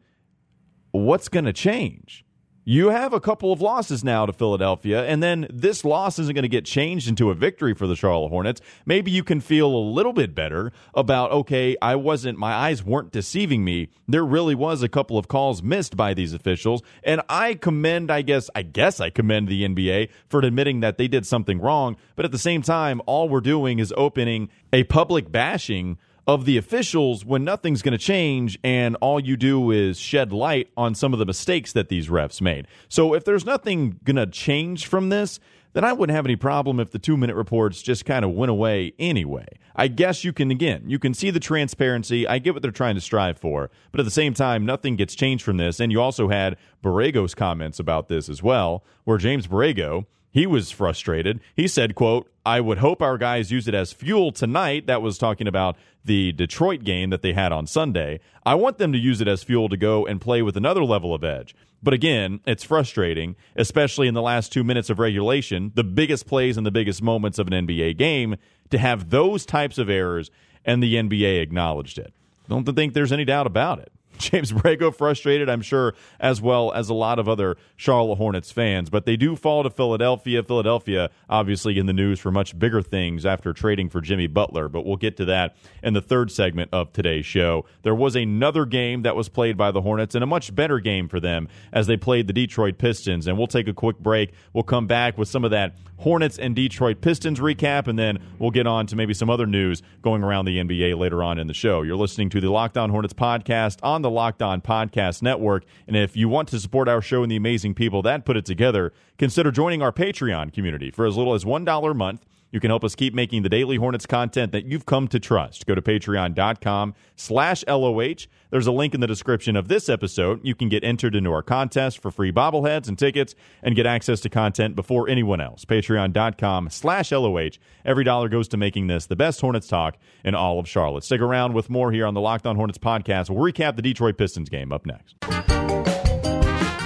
what's 0.91 1.29
going 1.29 1.47
to 1.47 1.53
change? 1.53 2.25
You 2.71 2.91
have 2.91 3.15
a 3.15 3.21
couple 3.21 3.51
of 3.51 3.63
losses 3.63 4.05
now 4.05 4.27
to 4.27 4.33
Philadelphia, 4.35 5.03
and 5.07 5.23
then 5.23 5.47
this 5.49 5.87
loss 5.87 6.19
isn't 6.19 6.35
going 6.35 6.43
to 6.43 6.51
get 6.51 6.67
changed 6.67 7.09
into 7.09 7.31
a 7.31 7.35
victory 7.35 7.73
for 7.73 7.87
the 7.87 7.97
Charlotte 7.97 8.29
Hornets. 8.29 8.61
Maybe 8.85 9.11
you 9.11 9.25
can 9.25 9.41
feel 9.41 9.75
a 9.75 9.89
little 9.89 10.13
bit 10.13 10.35
better 10.35 10.71
about, 10.93 11.31
okay, 11.31 11.79
I 11.81 11.97
wasn't, 11.97 12.39
my 12.39 12.53
eyes 12.53 12.85
weren't 12.85 13.11
deceiving 13.11 13.65
me. 13.65 13.89
There 14.07 14.23
really 14.23 14.55
was 14.55 14.83
a 14.83 14.89
couple 14.91 15.17
of 15.17 15.29
calls 15.29 15.63
missed 15.63 15.97
by 15.97 16.13
these 16.13 16.35
officials, 16.35 16.83
and 17.03 17.23
I 17.31 17.55
commend, 17.55 18.11
I 18.11 18.21
guess, 18.21 18.51
I 18.55 18.65
guess 18.65 19.01
I 19.01 19.09
commend 19.09 19.49
the 19.49 19.65
NBA 19.65 20.11
for 20.29 20.41
admitting 20.41 20.81
that 20.81 20.99
they 20.99 21.09
did 21.09 21.25
something 21.25 21.63
wrong, 21.63 21.97
but 22.17 22.27
at 22.27 22.33
the 22.33 22.39
same 22.39 22.61
time, 22.61 23.01
all 23.07 23.31
we're 23.31 23.41
doing 23.41 23.79
is 23.79 23.95
opening 23.97 24.51
a 24.75 24.85
public 24.85 25.33
bashing 25.33 25.97
of 26.29 26.45
the 26.45 26.59
officials 26.59 27.25
when 27.25 27.43
nothing's 27.43 27.81
going 27.81 27.93
to 27.93 27.99
change 27.99 28.59
and 28.63 28.95
all 28.97 29.19
you 29.19 29.35
do 29.35 29.71
is 29.71 29.99
shed 29.99 30.31
light 30.31 30.71
on 30.77 30.95
some 30.95 31.15
of 31.15 31.19
the 31.19 31.25
mistakes 31.25 31.73
that 31.73 31.89
these 31.89 32.09
refs 32.09 32.43
made. 32.43 32.69
So 32.91 33.15
if 33.15 33.25
there's 33.25 33.47
nothing 33.47 33.99
going 34.05 34.17
to 34.17 34.27
change 34.27 34.87
from 34.87 35.09
this, 35.09 35.41
then 35.73 35.85
I 35.85 35.95
wouldn't 35.95 36.15
have 36.15 36.27
any 36.27 36.37
problem 36.37 36.81
if 36.81 36.91
the 36.91 36.99
two 36.99 37.17
minute 37.17 37.35
reports 37.35 37.81
just 37.81 38.05
kind 38.05 38.27
of 38.27 38.33
went 38.33 38.51
away 38.51 38.93
anyway. 38.99 39.47
I 39.75 39.89
guess 39.89 40.23
you 40.23 40.35
can, 40.35 40.51
again, 40.51 40.83
you 40.87 40.99
can 40.99 41.15
see 41.15 41.31
the 41.31 41.41
transparency. 41.41 42.27
I 42.27 42.41
get 42.41 42.53
what 42.53 42.61
they're 42.63 42.73
trying 42.73 42.97
to 42.97 43.01
strive 43.01 43.39
for, 43.39 43.71
but 43.91 44.01
at 44.01 44.05
the 44.05 44.11
same 44.11 44.35
time, 44.35 44.67
nothing 44.67 44.97
gets 44.97 45.15
changed 45.15 45.45
from 45.45 45.57
this. 45.57 45.81
And 45.81 45.91
you 45.91 46.01
also 46.01 46.29
had 46.29 46.59
Borrego's 46.85 47.35
comments 47.35 47.79
about 47.79 48.09
this 48.09 48.29
as 48.29 48.43
well, 48.43 48.85
where 49.05 49.17
James 49.17 49.47
Borrego 49.47 50.05
he 50.31 50.47
was 50.47 50.71
frustrated. 50.71 51.41
He 51.55 51.69
said, 51.69 51.95
quote, 51.95 52.31
I 52.45 52.61
would 52.61 52.79
hope 52.79 53.03
our 53.03 53.19
guys 53.19 53.51
use 53.51 53.69
it 53.69 53.75
as 53.75 53.93
fuel 53.93 54.33
tonight. 54.33 54.87
That 54.87 55.03
was 55.03 55.19
talking 55.19 55.47
about 55.47 55.77
the 56.05 56.33
Detroit 56.33 56.85
game 56.85 57.11
that 57.11 57.23
they 57.23 57.33
had 57.33 57.53
on 57.53 57.67
Sunday. 57.67 58.21
I 58.45 58.55
want 58.55 58.79
them 58.79 58.93
to 58.93 58.99
use 58.99 59.21
it 59.21 59.29
as 59.29 59.43
fuel 59.43 59.69
to 59.69 59.77
go 59.77 60.07
and 60.07 60.21
play 60.21 60.43
with 60.43 60.57
another 60.57 60.85
level 60.85 61.15
of 61.15 61.25
edge. 61.25 61.55
But 61.83 61.95
again, 61.95 62.41
it's 62.47 62.65
frustrating, 62.65 63.37
especially 63.57 64.09
in 64.09 64.15
the 64.15 64.23
last 64.23 64.53
two 64.53 64.65
minutes 64.65 64.91
of 64.91 64.99
regulation, 64.99 65.73
the 65.75 65.85
biggest 65.85 66.27
plays 66.27 66.57
and 66.57 66.67
the 66.67 66.71
biggest 66.71 67.03
moments 67.03 67.39
of 67.39 67.47
an 67.47 67.67
NBA 67.67 67.97
game, 67.97 68.37
to 68.71 68.79
have 68.79 69.11
those 69.11 69.47
types 69.47 69.79
of 69.79 69.89
errors, 69.89 70.31
and 70.65 70.83
the 70.83 70.95
NBA 70.95 71.41
acknowledged 71.41 71.99
it. 71.99 72.13
Don't 72.49 72.65
think 72.65 72.95
there's 72.95 73.13
any 73.13 73.25
doubt 73.25 73.47
about 73.47 73.79
it. 73.79 73.93
James 74.31 74.53
Borrego 74.53 74.95
frustrated, 74.95 75.49
I'm 75.49 75.63
sure, 75.63 75.95
as 76.19 76.43
well 76.43 76.73
as 76.73 76.89
a 76.89 76.95
lot 76.95 77.19
of 77.19 77.29
other 77.29 77.57
Charlotte 77.77 78.17
Hornets 78.17 78.51
fans. 78.51 78.91
But 78.91 79.07
they 79.07 79.17
do 79.17 79.37
fall 79.37 79.63
to 79.63 79.71
Philadelphia. 79.71 80.43
Philadelphia, 80.43 81.11
obviously, 81.31 81.79
in 81.79 81.87
the 81.87 81.93
news 81.93 82.19
for 82.19 82.31
much 82.31 82.59
bigger 82.59 82.83
things 82.83 83.25
after 83.25 83.53
trading 83.53 83.89
for 83.89 84.01
Jimmy 84.01 84.27
Butler. 84.27 84.69
But 84.69 84.85
we'll 84.85 84.97
get 84.97 85.17
to 85.19 85.25
that 85.27 85.57
in 85.83 85.95
the 85.95 86.01
third 86.01 86.31
segment 86.31 86.71
of 86.73 86.93
today's 86.93 87.27
show. 87.27 87.65
There 87.83 87.95
was 87.95 88.17
another 88.17 88.67
game 88.67 89.03
that 89.03 89.15
was 89.15 89.29
played 89.29 89.57
by 89.57 89.71
the 89.71 89.83
Hornets, 89.83 90.15
and 90.15 90.25
a 90.25 90.27
much 90.27 90.55
better 90.55 90.81
game 90.81 91.09
for 91.09 91.21
them 91.21 91.49
as 91.73 91.87
they 91.87 91.97
played 91.97 92.27
the 92.27 92.33
Detroit 92.33 92.79
Pistons. 92.79 93.27
And 93.27 93.39
we'll 93.39 93.47
take 93.47 93.69
a 93.69 93.75
quick 93.75 93.99
break. 93.99 94.33
We'll 94.53 94.65
come 94.65 94.87
back 94.87 95.17
with 95.17 95.29
some 95.29 95.45
of 95.45 95.53
that 95.53 95.77
Hornets 95.99 96.39
and 96.39 96.55
Detroit 96.55 97.01
Pistons 97.01 97.41
recap, 97.41 97.89
and 97.89 97.99
then 97.99 98.19
we'll 98.39 98.51
get 98.51 98.67
on 98.67 98.87
to 98.87 98.97
maybe 98.97 99.15
some 99.15 99.29
other 99.29 99.47
news 99.47 99.83
going 100.03 100.23
around 100.23 100.45
the 100.45 100.59
NBA 100.59 100.97
later 100.97 101.23
on 101.23 101.39
in 101.39 101.47
the 101.49 101.55
show. 101.55 101.83
You're 101.83 101.97
listening 101.97 102.31
to 102.31 102.41
the 102.41 102.51
Locked 102.51 102.79
On 102.79 102.91
Hornets 102.91 103.15
podcast 103.15 103.79
on 103.83 104.03
the 104.03 104.08
the 104.09 104.15
Locked 104.15 104.41
On 104.41 104.63
Podcast 104.63 105.21
Network. 105.21 105.65
And 105.87 105.95
if 105.95 106.17
you 106.17 106.31
want 106.31 106.49
to 106.49 106.59
support 106.59 106.89
our 106.89 107.03
show 107.03 107.23
and 107.23 107.31
the 107.31 107.37
amazing 107.37 107.75
people 107.75 108.01
that 108.03 108.25
put 108.25 108.39
it 108.39 108.47
together, 108.47 108.93
consider 109.19 109.51
joining 109.51 109.83
our 109.83 109.93
Patreon 109.93 110.53
community 110.53 110.91
for 110.91 111.05
as 111.05 111.17
little 111.17 111.35
as 111.35 111.45
$1 111.45 111.91
a 111.91 111.95
month. 111.95 112.25
You 112.51 112.61
can 112.61 112.71
help 112.71 112.83
us 112.83 112.95
keep 112.95 113.13
making 113.15 113.43
the 113.43 113.49
Daily 113.49 113.77
Hornets 113.77 114.07
content 114.07 114.53
that 114.53 114.65
you've 114.65 114.87
come 114.87 115.07
to 115.09 115.21
trust. 115.21 115.67
Go 115.67 115.75
to 115.75 115.83
patreon.com 115.83 116.95
slash 117.15 117.65
LOH. 117.67 118.27
There's 118.51 118.67
a 118.67 118.73
link 118.73 118.95
in 118.95 119.01
the 119.01 119.07
description 119.07 119.55
of 119.55 119.69
this 119.69 119.89
episode. 119.89 120.41
You 120.43 120.55
can 120.55 120.69
get 120.71 120.83
entered 120.83 121.15
into 121.15 121.31
our 121.31 121.43
contest 121.43 122.01
for 122.01 122.11
free 122.11 122.33
bobbleheads 122.33 122.89
and 122.89 122.99
tickets 122.99 123.35
and 123.63 123.77
get 123.77 123.85
access 123.85 124.21
to 124.21 124.31
content 124.31 124.77
before 124.77 125.09
anyone 125.09 125.41
else. 125.41 125.67
Patreon.com 125.67 126.71
slash 126.71 127.13
LOH. 127.13 127.51
Every 127.85 128.05
dollar 128.05 128.29
goes 128.31 128.49
to 128.49 128.57
making 128.57 128.87
this 128.87 129.07
the 129.07 129.17
best 129.17 129.41
Hornets 129.41 129.69
talk 129.69 129.99
in 130.25 130.35
all 130.35 130.59
of 130.59 130.67
Charlotte. 130.67 131.05
Stick 131.05 131.21
around 131.21 131.53
with 131.53 131.69
more 131.69 131.93
here 131.93 132.07
on 132.07 132.15
the 132.15 132.21
Locked 132.21 132.47
On 132.47 132.57
Hornets 132.57 132.79
podcast. 132.79 133.29
We'll 133.29 133.45
recap 133.53 133.77
the 133.77 133.83
Detroit 133.83 134.17
Pistons 134.17 134.49
game 134.49 134.73
up 134.73 134.87
next. 134.87 135.17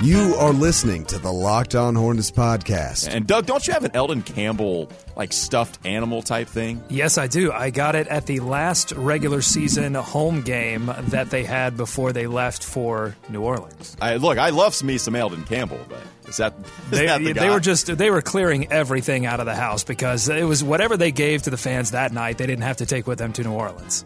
You 0.03 0.35
are 0.37 0.53
listening 0.53 1.05
to 1.07 1.19
the 1.21 1.33
Locked 1.33 1.77
On 1.77 1.95
Hornets 1.95 2.33
podcast. 2.33 3.09
And 3.09 3.25
Doug, 3.25 3.47
don't 3.47 3.65
you 3.69 3.73
have 3.73 3.85
an 3.85 3.93
Elden 3.95 4.23
Campbell 4.23 4.87
like 5.17 5.33
stuffed 5.33 5.79
animal 5.85 6.23
type 6.23 6.49
thing? 6.49 6.83
Yes, 6.89 7.19
I 7.19 7.27
do. 7.27 7.53
I 7.53 7.71
got 7.71 7.95
it 7.95 8.07
at 8.09 8.27
the 8.27 8.41
last 8.41 8.93
regular 8.93 9.43
season 9.43 9.95
home 9.95 10.43
game 10.43 10.91
that 11.09 11.31
they 11.31 11.45
had 11.45 11.77
before 11.77 12.13
they 12.13 12.27
left 12.27 12.65
for 12.65 13.17
New 13.29 13.43
Orleans. 13.43 13.97
I 14.01 14.17
look, 14.17 14.39
I 14.39 14.51
love 14.51 14.83
me 14.83 14.99
some 14.99 15.15
Elden 15.17 15.45
Campbell, 15.45 15.81
but 15.89 16.01
is 16.29 16.39
that, 16.39 16.55
is 16.91 16.99
they, 16.99 17.07
that 17.07 17.23
the 17.23 17.33
they 17.33 17.51
were 17.51 17.61
just 17.61 17.97
they 17.97 18.11
were 18.11 18.23
clearing 18.23 18.73
everything 18.73 19.27
out 19.27 19.41
of 19.41 19.47
the 19.47 19.55
house 19.55 19.85
because 19.85 20.29
it 20.29 20.45
was 20.45 20.65
whatever 20.65 20.97
they 20.97 21.13
gave 21.13 21.43
to 21.43 21.51
the 21.51 21.57
fans 21.57 21.91
that 21.93 22.13
night. 22.13 22.39
They 22.39 22.47
didn't 22.47 22.65
have 22.65 22.79
to 22.79 22.87
take 22.87 23.07
with 23.07 23.19
them 23.19 23.33
to 23.35 23.43
New 23.43 23.53
Orleans. 23.53 24.05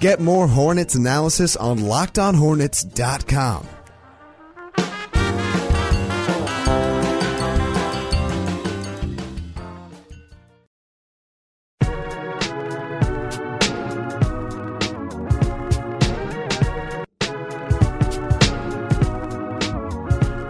Get 0.00 0.20
more 0.20 0.46
Hornets 0.46 0.94
analysis 0.94 1.56
on 1.56 1.78
LockedOnHornets.com. 1.78 3.66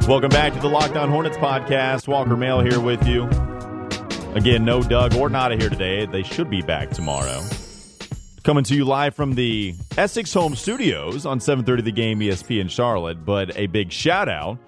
Welcome 0.09 0.29
back 0.29 0.53
to 0.53 0.61
the 0.61 0.69
Locked 0.69 0.97
On 0.97 1.11
Hornets 1.11 1.37
podcast. 1.37 2.07
Walker 2.07 2.37
Mail 2.37 2.61
here 2.61 2.79
with 2.79 3.05
you. 3.09 3.25
Again, 4.37 4.65
no 4.65 4.81
Doug 4.81 5.17
or 5.17 5.29
Nada 5.29 5.57
here 5.57 5.69
today. 5.69 6.07
They 6.07 6.23
should 6.23 6.49
be 6.49 6.63
back 6.63 6.91
tomorrow. 6.91 7.43
Coming 8.45 8.63
to 8.65 8.77
you 8.77 8.85
live 8.85 9.17
from 9.17 9.35
the 9.35 9.75
Essex 9.99 10.33
Home 10.35 10.55
Studios 10.55 11.27
on 11.27 11.41
7:30 11.41 11.83
The 11.83 11.91
Game 11.91 12.21
ESP 12.21 12.61
in 12.61 12.69
Charlotte. 12.69 13.25
But 13.25 13.57
a 13.59 13.67
big 13.67 13.91
shout 13.91 14.29
out 14.29 14.59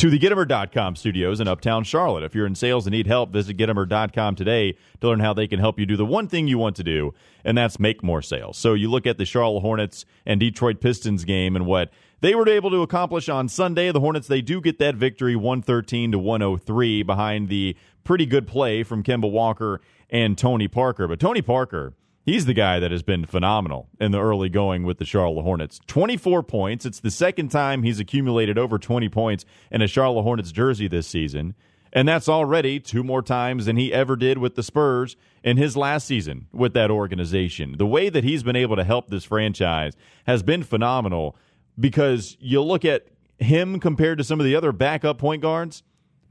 to 0.00 0.08
the 0.08 0.18
Gitomer.com 0.18 0.96
studios 0.96 1.40
in 1.40 1.46
Uptown 1.46 1.84
Charlotte. 1.84 2.24
If 2.24 2.34
you're 2.34 2.46
in 2.46 2.54
sales 2.54 2.86
and 2.86 2.92
need 2.92 3.06
help, 3.06 3.32
visit 3.32 3.58
Gitomer.com 3.58 4.34
today 4.34 4.74
to 5.02 5.08
learn 5.08 5.20
how 5.20 5.34
they 5.34 5.46
can 5.46 5.60
help 5.60 5.78
you 5.78 5.84
do 5.84 5.94
the 5.94 6.06
one 6.06 6.26
thing 6.26 6.48
you 6.48 6.56
want 6.56 6.74
to 6.76 6.82
do, 6.82 7.12
and 7.44 7.58
that's 7.58 7.78
make 7.78 8.02
more 8.02 8.22
sales. 8.22 8.56
So 8.56 8.72
you 8.72 8.90
look 8.90 9.06
at 9.06 9.18
the 9.18 9.26
Charlotte 9.26 9.60
Hornets 9.60 10.06
and 10.24 10.40
Detroit 10.40 10.80
Pistons 10.80 11.26
game 11.26 11.54
and 11.54 11.66
what 11.66 11.90
they 12.22 12.34
were 12.34 12.48
able 12.48 12.70
to 12.70 12.80
accomplish 12.80 13.28
on 13.28 13.46
Sunday. 13.50 13.92
The 13.92 14.00
Hornets, 14.00 14.26
they 14.26 14.40
do 14.40 14.62
get 14.62 14.78
that 14.78 14.94
victory 14.94 15.36
113 15.36 16.12
to 16.12 16.18
103 16.18 17.02
behind 17.02 17.50
the 17.50 17.76
pretty 18.02 18.24
good 18.24 18.46
play 18.46 18.82
from 18.82 19.02
Kemba 19.02 19.30
Walker 19.30 19.82
and 20.08 20.38
Tony 20.38 20.66
Parker. 20.66 21.08
But 21.08 21.20
Tony 21.20 21.42
Parker, 21.42 21.92
he's 22.24 22.46
the 22.46 22.54
guy 22.54 22.78
that 22.78 22.90
has 22.90 23.02
been 23.02 23.24
phenomenal 23.24 23.88
in 24.00 24.12
the 24.12 24.20
early 24.20 24.48
going 24.48 24.84
with 24.84 24.98
the 24.98 25.04
Charlotte 25.04 25.42
Hornets. 25.42 25.80
24 25.86 26.42
points. 26.42 26.86
It's 26.86 27.00
the 27.00 27.10
second 27.10 27.50
time 27.50 27.82
he's 27.82 28.00
accumulated 28.00 28.58
over 28.58 28.78
20 28.78 29.08
points 29.08 29.44
in 29.70 29.82
a 29.82 29.86
Charlotte 29.86 30.22
Hornets 30.22 30.52
jersey 30.52 30.88
this 30.88 31.06
season. 31.06 31.54
And 31.92 32.06
that's 32.06 32.28
already 32.28 32.78
two 32.78 33.02
more 33.02 33.22
times 33.22 33.66
than 33.66 33.76
he 33.76 33.92
ever 33.92 34.14
did 34.14 34.38
with 34.38 34.54
the 34.54 34.62
Spurs 34.62 35.16
in 35.42 35.56
his 35.56 35.76
last 35.76 36.06
season 36.06 36.46
with 36.52 36.72
that 36.74 36.90
organization. 36.90 37.74
The 37.78 37.86
way 37.86 38.08
that 38.08 38.22
he's 38.22 38.42
been 38.42 38.56
able 38.56 38.76
to 38.76 38.84
help 38.84 39.08
this 39.08 39.24
franchise 39.24 39.94
has 40.26 40.42
been 40.42 40.62
phenomenal 40.62 41.36
because 41.78 42.36
you 42.38 42.62
look 42.62 42.84
at 42.84 43.08
him 43.38 43.80
compared 43.80 44.18
to 44.18 44.24
some 44.24 44.38
of 44.38 44.46
the 44.46 44.54
other 44.54 44.70
backup 44.70 45.18
point 45.18 45.42
guards. 45.42 45.82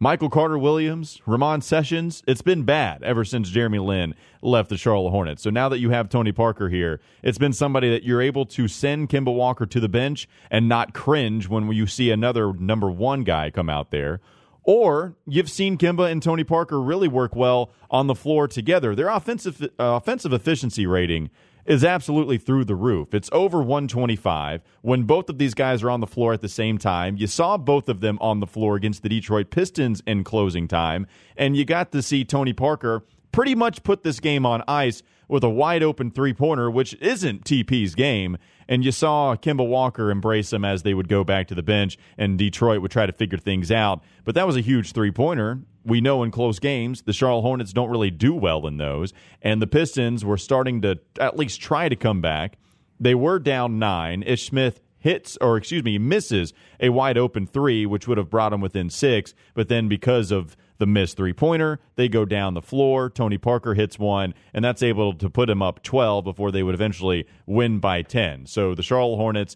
Michael 0.02 0.30
Carter 0.30 0.58
Williams, 0.58 1.22
Ramon 1.26 1.60
Sessions, 1.60 2.24
it's 2.26 2.42
been 2.42 2.64
bad 2.64 3.04
ever 3.04 3.26
since 3.26 3.50
Jeremy 3.50 3.80
Lin 3.80 4.16
left 4.42 4.70
the 4.70 4.78
Charlotte 4.78 5.10
Hornets. 5.12 5.44
So 5.44 5.50
now 5.50 5.68
that 5.68 5.80
you 5.80 5.90
have 5.90 6.08
Tony 6.08 6.32
Parker 6.32 6.70
here, 6.70 7.02
it's 7.22 7.38
been 7.38 7.52
somebody 7.52 7.90
that 7.90 8.04
you're 8.04 8.22
able 8.22 8.46
to 8.46 8.70
send 8.70 9.10
Kemba 9.10 9.36
Walker 9.36 9.66
to 9.66 9.80
the 9.82 9.90
bench 9.90 10.30
and 10.50 10.70
not 10.70 10.94
cringe 10.94 11.50
when 11.50 11.70
you 11.74 11.86
see 11.86 12.12
another 12.12 12.54
number 12.54 12.90
one 12.90 13.26
guy 13.26 13.52
come 13.52 13.70
out 13.70 13.92
there. 13.92 14.22
Or 14.64 15.16
you've 15.28 15.50
seen 15.50 15.78
Kemba 15.78 16.10
and 16.10 16.24
Tony 16.24 16.46
Parker 16.46 16.80
really 16.80 17.10
work 17.10 17.36
well 17.36 17.70
on 17.92 18.08
the 18.08 18.16
floor 18.16 18.48
together. 18.48 18.96
Their 18.96 19.10
offensive 19.10 19.62
uh, 19.62 19.68
offensive 19.78 20.32
efficiency 20.32 20.86
rating 20.86 21.30
is 21.70 21.86
absolutely 21.86 22.40
through 22.40 22.66
the 22.66 22.76
roof. 22.76 23.14
It's 23.14 23.30
over 23.32 23.60
125 23.60 24.64
when 24.82 25.04
both 25.04 25.30
of 25.30 25.38
these 25.38 25.54
guys 25.54 25.84
are 25.84 25.92
on 25.92 26.00
the 26.00 26.08
floor 26.08 26.34
at 26.34 26.42
the 26.42 26.50
same 26.50 26.80
time. 26.80 27.16
You 27.16 27.28
saw 27.28 27.58
both 27.58 27.88
of 27.88 28.02
them 28.02 28.18
on 28.20 28.40
the 28.40 28.48
floor 28.48 28.76
against 28.76 29.04
the 29.04 29.10
Detroit 29.10 29.52
Pistons 29.52 30.02
in 30.08 30.24
closing 30.24 30.68
time, 30.68 31.06
and 31.38 31.56
you 31.56 31.64
got 31.64 31.92
to 31.92 32.02
see 32.02 32.26
Tony 32.26 32.54
Parker 32.54 33.06
pretty 33.32 33.54
much 33.54 33.84
put 33.84 34.02
this 34.02 34.20
game 34.20 34.48
on 34.48 34.64
ice 34.68 35.04
with 35.28 35.44
a 35.44 35.50
wide 35.50 35.84
open 35.84 36.10
three 36.10 36.34
pointer, 36.34 36.72
which 36.72 36.96
isn't 36.96 37.46
TP's 37.46 37.94
game. 37.94 38.38
And 38.68 38.84
you 38.84 38.92
saw 38.92 39.36
Kemba 39.36 39.68
Walker 39.68 40.10
embrace 40.10 40.52
him 40.52 40.66
as 40.66 40.82
they 40.82 40.96
would 40.96 41.08
go 41.08 41.24
back 41.24 41.48
to 41.48 41.56
the 41.56 41.64
bench, 41.64 42.00
and 42.18 42.38
Detroit 42.38 42.82
would 42.82 42.92
try 42.92 43.06
to 43.06 43.14
figure 43.14 43.38
things 43.38 43.72
out. 43.72 44.04
But 44.26 44.34
that 44.34 44.48
was 44.48 44.58
a 44.58 44.62
huge 44.62 44.92
three 44.92 45.12
pointer. 45.12 45.60
We 45.90 46.02
know 46.02 46.24
in 46.24 46.32
close 46.32 46.60
games, 46.60 47.02
the 47.02 47.14
Charlotte 47.14 47.42
Hornets 47.42 47.74
don't 47.74 47.90
really 47.90 48.12
do 48.12 48.34
well 48.34 48.66
in 48.68 48.78
those. 48.78 49.14
And 49.42 49.62
the 49.62 49.68
Pistons 49.68 50.24
were 50.24 50.38
starting 50.38 50.82
to 50.84 51.00
at 51.20 51.38
least 51.38 51.60
try 51.60 51.90
to 51.90 51.96
come 51.96 52.22
back. 52.22 52.58
They 53.00 53.16
were 53.16 53.40
down 53.40 53.80
nine. 53.80 54.24
Ish 54.24 54.48
Smith 54.48 54.82
hits, 55.00 55.38
or 55.42 55.58
excuse 55.58 55.84
me, 55.84 55.98
misses 55.98 56.54
a 56.80 56.90
wide 56.90 57.18
open 57.18 57.48
three, 57.48 57.86
which 57.86 58.08
would 58.08 58.18
have 58.18 58.30
brought 58.30 58.50
them 58.50 58.62
within 58.62 58.90
six. 58.90 59.34
But 59.54 59.68
then 59.68 59.88
because 59.88 60.32
of 60.32 60.56
the 60.80 60.88
missed 60.88 61.18
three 61.18 61.34
pointer. 61.34 61.80
They 61.96 62.10
go 62.10 62.26
down 62.26 62.56
the 62.56 62.62
floor. 62.62 63.10
Tony 63.10 63.38
Parker 63.38 63.76
hits 63.76 64.00
one, 64.00 64.34
and 64.54 64.66
that's 64.66 64.82
able 64.82 65.14
to 65.14 65.30
put 65.30 65.50
him 65.50 65.62
up 65.62 65.84
12 65.84 66.24
before 66.24 66.52
they 66.52 66.64
would 66.64 66.74
eventually 66.74 67.28
win 67.46 67.80
by 67.80 68.02
10. 68.02 68.48
So 68.48 68.74
the 68.74 68.82
Charlotte 68.82 69.18
Hornets, 69.18 69.56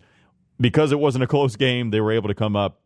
because 0.59 0.91
it 0.91 0.99
wasn't 0.99 1.23
a 1.23 1.27
close 1.27 1.55
game, 1.55 1.89
they 1.89 2.01
were 2.01 2.11
able 2.11 2.27
to 2.27 2.35
come 2.35 2.55
up 2.55 2.81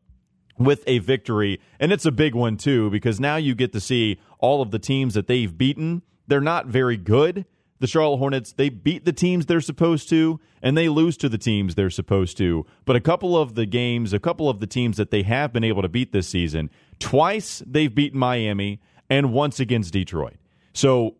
with 0.58 0.84
a 0.88 1.00
victory. 1.00 1.60
And 1.80 1.92
it's 1.92 2.06
a 2.06 2.12
big 2.12 2.36
one, 2.36 2.58
too, 2.58 2.90
because 2.90 3.20
now 3.20 3.36
you 3.36 3.56
get 3.56 3.74
to 3.74 3.80
see 3.80 4.20
all 4.40 4.62
of 4.62 4.72
the 4.72 4.80
teams 4.80 5.14
that 5.14 5.28
they've 5.28 5.56
beaten. 5.56 6.02
They're 6.28 6.42
not 6.42 6.68
very 6.68 6.98
good 6.98 7.46
the 7.80 7.88
Charlotte 7.88 8.18
Hornets, 8.18 8.54
they 8.54 8.70
beat 8.70 9.06
the 9.06 9.14
teams 9.14 9.46
they're 9.46 9.62
supposed 9.62 10.10
to, 10.10 10.40
and 10.62 10.78
they 10.78 10.90
lose 10.90 11.18
to 11.18 11.30
the 11.30 11.38
teams 11.38 11.76
they're 11.76 11.90
supposed 11.90 12.38
to. 12.38 12.66
But 12.86 12.96
a 12.96 13.02
couple 13.02 13.38
of 13.38 13.56
the 13.56 13.66
games, 13.66 14.14
a 14.14 14.20
couple 14.20 14.50
of 14.50 14.60
the 14.60 14.68
teams 14.68 14.98
that 14.98 15.12
they 15.12 15.24
have 15.24 15.54
been 15.54 15.64
able 15.64 15.82
to 15.82 15.90
beat 15.90 16.12
this 16.12 16.28
season, 16.28 16.70
twice 17.00 17.62
they've 17.66 17.94
beaten 17.94 18.20
Miami, 18.20 18.80
and 19.10 19.32
once 19.32 19.60
against 19.60 19.94
Detroit. 19.94 20.36
So 20.74 21.16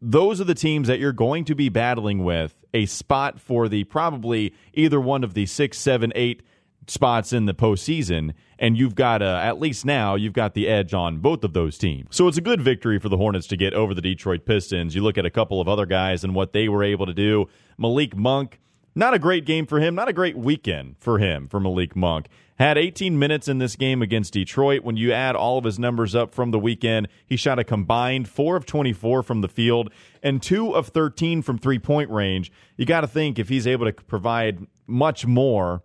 those 0.00 0.40
are 0.40 0.44
the 0.44 0.54
teams 0.54 0.88
that 0.88 0.98
you're 0.98 1.12
going 1.12 1.44
to 1.46 1.54
be 1.54 1.68
battling 1.68 2.24
with 2.24 2.54
a 2.74 2.86
spot 2.86 3.40
for 3.40 3.68
the 3.68 3.84
probably 3.84 4.54
either 4.74 5.00
one 5.00 5.24
of 5.24 5.34
the 5.34 5.46
six, 5.46 5.78
seven, 5.78 6.12
eight 6.14 6.42
spots 6.86 7.32
in 7.32 7.46
the 7.46 7.54
postseason, 7.54 8.32
and 8.58 8.76
you've 8.76 8.94
got 8.94 9.22
a, 9.22 9.40
at 9.42 9.58
least 9.60 9.84
now 9.84 10.14
you've 10.14 10.32
got 10.32 10.54
the 10.54 10.68
edge 10.68 10.94
on 10.94 11.18
both 11.18 11.44
of 11.44 11.52
those 11.52 11.78
teams. 11.78 12.08
So 12.10 12.28
it's 12.28 12.38
a 12.38 12.42
good 12.42 12.60
victory 12.60 12.98
for 12.98 13.08
the 13.08 13.16
Hornets 13.16 13.46
to 13.48 13.56
get 13.56 13.74
over 13.74 13.94
the 13.94 14.02
Detroit 14.02 14.44
Pistons. 14.44 14.94
You 14.94 15.02
look 15.02 15.18
at 15.18 15.26
a 15.26 15.30
couple 15.30 15.60
of 15.60 15.68
other 15.68 15.86
guys 15.86 16.24
and 16.24 16.34
what 16.34 16.52
they 16.52 16.68
were 16.68 16.82
able 16.82 17.06
to 17.06 17.14
do. 17.14 17.48
Malik 17.78 18.16
Monk, 18.16 18.60
not 18.94 19.14
a 19.14 19.18
great 19.18 19.44
game 19.44 19.66
for 19.66 19.80
him, 19.80 19.94
not 19.94 20.08
a 20.08 20.12
great 20.12 20.36
weekend 20.36 20.96
for 20.98 21.18
him 21.18 21.48
for 21.48 21.60
Malik 21.60 21.96
Monk. 21.96 22.26
Had 22.58 22.78
18 22.78 23.18
minutes 23.18 23.48
in 23.48 23.58
this 23.58 23.74
game 23.74 24.02
against 24.02 24.34
Detroit. 24.34 24.84
When 24.84 24.96
you 24.96 25.12
add 25.12 25.34
all 25.34 25.58
of 25.58 25.64
his 25.64 25.78
numbers 25.78 26.14
up 26.14 26.34
from 26.34 26.50
the 26.50 26.58
weekend, 26.58 27.08
he 27.26 27.36
shot 27.36 27.58
a 27.58 27.64
combined 27.64 28.28
4 28.28 28.56
of 28.56 28.66
24 28.66 29.22
from 29.22 29.40
the 29.40 29.48
field 29.48 29.90
and 30.22 30.40
2 30.40 30.76
of 30.76 30.88
13 30.88 31.42
from 31.42 31.58
three 31.58 31.78
point 31.78 32.10
range. 32.10 32.52
You 32.76 32.84
got 32.84 33.00
to 33.00 33.08
think 33.08 33.38
if 33.38 33.48
he's 33.48 33.66
able 33.66 33.86
to 33.86 33.92
provide 33.92 34.66
much 34.86 35.26
more 35.26 35.82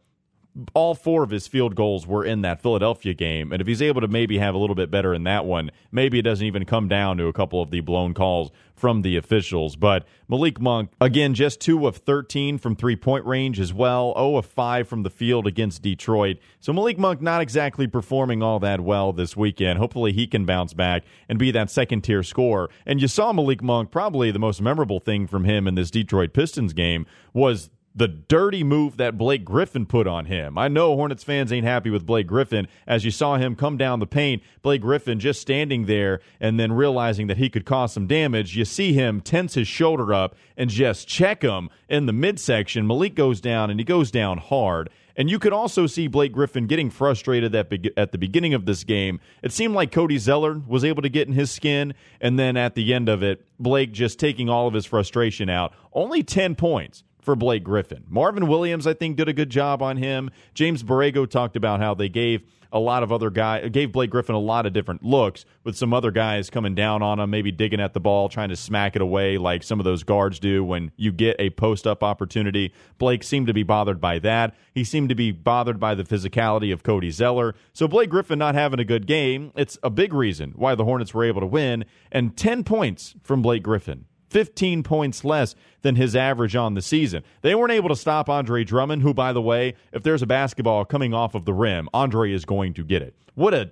all 0.73 0.95
four 0.95 1.23
of 1.23 1.29
his 1.29 1.47
field 1.47 1.75
goals 1.75 2.07
were 2.07 2.25
in 2.25 2.41
that 2.41 2.61
Philadelphia 2.61 3.13
game. 3.13 3.51
And 3.51 3.61
if 3.61 3.67
he's 3.67 3.81
able 3.81 4.01
to 4.01 4.07
maybe 4.07 4.37
have 4.39 4.55
a 4.55 4.57
little 4.57 4.75
bit 4.75 4.89
better 4.89 5.13
in 5.13 5.23
that 5.23 5.45
one, 5.45 5.71
maybe 5.91 6.19
it 6.19 6.23
doesn't 6.23 6.45
even 6.45 6.65
come 6.65 6.87
down 6.87 7.17
to 7.17 7.27
a 7.27 7.33
couple 7.33 7.61
of 7.61 7.69
the 7.69 7.81
blown 7.81 8.13
calls 8.13 8.51
from 8.73 9.01
the 9.01 9.17
officials. 9.17 9.75
But 9.75 10.07
Malik 10.27 10.59
Monk, 10.59 10.91
again, 11.01 11.33
just 11.33 11.59
two 11.59 11.87
of 11.87 11.97
13 11.97 12.57
from 12.57 12.75
three 12.75 12.95
point 12.95 13.25
range 13.25 13.59
as 13.59 13.73
well, 13.73 14.13
0 14.15 14.37
of 14.37 14.45
5 14.45 14.87
from 14.87 15.03
the 15.03 15.09
field 15.09 15.47
against 15.47 15.81
Detroit. 15.81 16.37
So 16.59 16.73
Malik 16.73 16.97
Monk 16.97 17.21
not 17.21 17.41
exactly 17.41 17.87
performing 17.87 18.41
all 18.41 18.59
that 18.59 18.81
well 18.81 19.13
this 19.13 19.35
weekend. 19.35 19.79
Hopefully 19.79 20.13
he 20.13 20.27
can 20.27 20.45
bounce 20.45 20.73
back 20.73 21.03
and 21.27 21.37
be 21.37 21.51
that 21.51 21.69
second 21.69 22.01
tier 22.01 22.23
scorer. 22.23 22.69
And 22.85 23.01
you 23.01 23.07
saw 23.07 23.33
Malik 23.33 23.61
Monk, 23.61 23.91
probably 23.91 24.31
the 24.31 24.39
most 24.39 24.61
memorable 24.61 24.99
thing 24.99 25.27
from 25.27 25.43
him 25.43 25.67
in 25.67 25.75
this 25.75 25.91
Detroit 25.91 26.33
Pistons 26.33 26.73
game 26.73 27.05
was 27.33 27.69
the 27.97 28.07
dirty 28.07 28.63
move 28.63 28.97
that 28.97 29.17
Blake 29.17 29.43
Griffin 29.43 29.87
put 29.87 30.05
on 30.05 30.25
him. 30.25 30.55
I 30.55 30.67
know 30.67 30.95
Hornets 30.95 31.23
fans 31.23 31.51
ain't 31.51 31.65
happy 31.65 31.89
with 31.89 32.05
Blake 32.05 32.27
Griffin. 32.27 32.67
As 32.85 33.03
you 33.03 33.09
saw 33.09 33.37
him 33.37 33.55
come 33.55 33.75
down 33.75 33.99
the 33.99 34.05
paint, 34.05 34.43
Blake 34.61 34.81
Griffin 34.81 35.19
just 35.19 35.41
standing 35.41 35.87
there 35.87 36.21
and 36.39 36.59
then 36.59 36.73
realizing 36.73 37.25
that 37.25 37.37
he 37.37 37.49
could 37.49 37.65
cause 37.65 37.91
some 37.91 38.05
damage. 38.05 38.55
You 38.55 38.65
see 38.65 38.93
him 38.93 39.19
tense 39.19 39.55
his 39.55 39.67
shoulder 39.67 40.13
up 40.13 40.35
and 40.55 40.69
just 40.69 41.07
check 41.07 41.41
him 41.41 41.71
in 41.89 42.05
the 42.05 42.13
midsection. 42.13 42.85
Malik 42.85 43.15
goes 43.15 43.41
down 43.41 43.71
and 43.71 43.79
he 43.79 43.83
goes 43.83 44.11
down 44.11 44.37
hard. 44.37 44.91
And 45.15 45.31
you 45.31 45.39
could 45.39 45.53
also 45.53 45.87
see 45.87 46.05
Blake 46.05 46.31
Griffin 46.31 46.67
getting 46.67 46.91
frustrated 46.91 47.55
at, 47.55 47.73
at 47.97 48.11
the 48.11 48.19
beginning 48.19 48.53
of 48.53 48.67
this 48.67 48.83
game. 48.83 49.19
It 49.41 49.51
seemed 49.51 49.73
like 49.73 49.91
Cody 49.91 50.19
Zeller 50.19 50.61
was 50.67 50.85
able 50.85 51.01
to 51.01 51.09
get 51.09 51.27
in 51.27 51.33
his 51.33 51.49
skin, 51.49 51.95
and 52.21 52.37
then 52.37 52.55
at 52.55 52.75
the 52.75 52.93
end 52.93 53.09
of 53.09 53.23
it, 53.23 53.43
Blake 53.59 53.91
just 53.91 54.19
taking 54.19 54.47
all 54.47 54.67
of 54.67 54.75
his 54.75 54.85
frustration 54.85 55.49
out. 55.49 55.73
Only 55.91 56.21
10 56.21 56.53
points 56.53 57.03
for 57.27 57.35
Blake 57.35 57.65
Griffin. 57.65 58.05
Marvin 58.07 58.47
Williams, 58.47 58.87
I 58.87 58.93
think, 58.93 59.17
did 59.17 59.27
a 59.27 59.33
good 59.33 59.49
job 59.49 59.81
on 59.81 59.97
him. 59.97 60.31
James 60.53 60.81
Borrego 60.81 61.29
talked 61.29 61.57
about 61.57 61.81
how 61.81 61.93
they 61.93 62.07
gave 62.07 62.41
a 62.71 62.79
lot 62.79 63.03
of 63.03 63.11
other 63.11 63.29
guys, 63.29 63.69
gave 63.71 63.91
Blake 63.91 64.09
Griffin 64.09 64.33
a 64.33 64.39
lot 64.39 64.65
of 64.65 64.71
different 64.71 65.03
looks 65.03 65.43
with 65.65 65.75
some 65.75 65.93
other 65.93 66.09
guys 66.09 66.49
coming 66.49 66.73
down 66.73 67.01
on 67.01 67.19
him, 67.19 67.29
maybe 67.29 67.51
digging 67.51 67.81
at 67.81 67.93
the 67.93 67.99
ball, 67.99 68.29
trying 68.29 68.47
to 68.47 68.55
smack 68.55 68.95
it 68.95 69.01
away 69.01 69.37
like 69.37 69.61
some 69.61 69.77
of 69.77 69.83
those 69.83 70.03
guards 70.03 70.39
do 70.39 70.63
when 70.63 70.93
you 70.95 71.11
get 71.11 71.35
a 71.37 71.49
post 71.49 71.85
up 71.85 72.01
opportunity. 72.01 72.73
Blake 72.97 73.23
seemed 73.23 73.47
to 73.47 73.53
be 73.53 73.63
bothered 73.63 73.99
by 73.99 74.19
that. 74.19 74.55
He 74.73 74.85
seemed 74.85 75.09
to 75.09 75.15
be 75.15 75.33
bothered 75.33 75.81
by 75.81 75.95
the 75.95 76.05
physicality 76.05 76.71
of 76.71 76.83
Cody 76.83 77.11
Zeller. 77.11 77.55
So 77.73 77.89
Blake 77.89 78.09
Griffin 78.09 78.39
not 78.39 78.55
having 78.55 78.79
a 78.79 78.85
good 78.85 79.05
game, 79.05 79.51
it's 79.53 79.77
a 79.83 79.89
big 79.89 80.13
reason 80.13 80.53
why 80.55 80.75
the 80.75 80.85
Hornets 80.85 81.13
were 81.13 81.25
able 81.25 81.41
to 81.41 81.47
win. 81.47 81.83
And 82.09 82.37
10 82.37 82.63
points 82.63 83.15
from 83.21 83.41
Blake 83.41 83.63
Griffin. 83.63 84.05
15 84.29 84.83
points 84.83 85.23
less 85.23 85.55
than 85.81 85.95
his 85.95 86.15
average 86.15 86.55
on 86.55 86.73
the 86.73 86.81
season. 86.81 87.23
They 87.41 87.55
weren't 87.55 87.71
able 87.71 87.89
to 87.89 87.95
stop 87.95 88.29
Andre 88.29 88.63
Drummond, 88.63 89.01
who, 89.01 89.13
by 89.13 89.33
the 89.33 89.41
way, 89.41 89.75
if 89.91 90.03
there's 90.03 90.21
a 90.21 90.27
basketball 90.27 90.85
coming 90.85 91.13
off 91.13 91.35
of 91.35 91.45
the 91.45 91.53
rim, 91.53 91.89
Andre 91.93 92.33
is 92.33 92.45
going 92.45 92.73
to 92.75 92.83
get 92.83 93.01
it. 93.01 93.15
What 93.35 93.53
a 93.53 93.71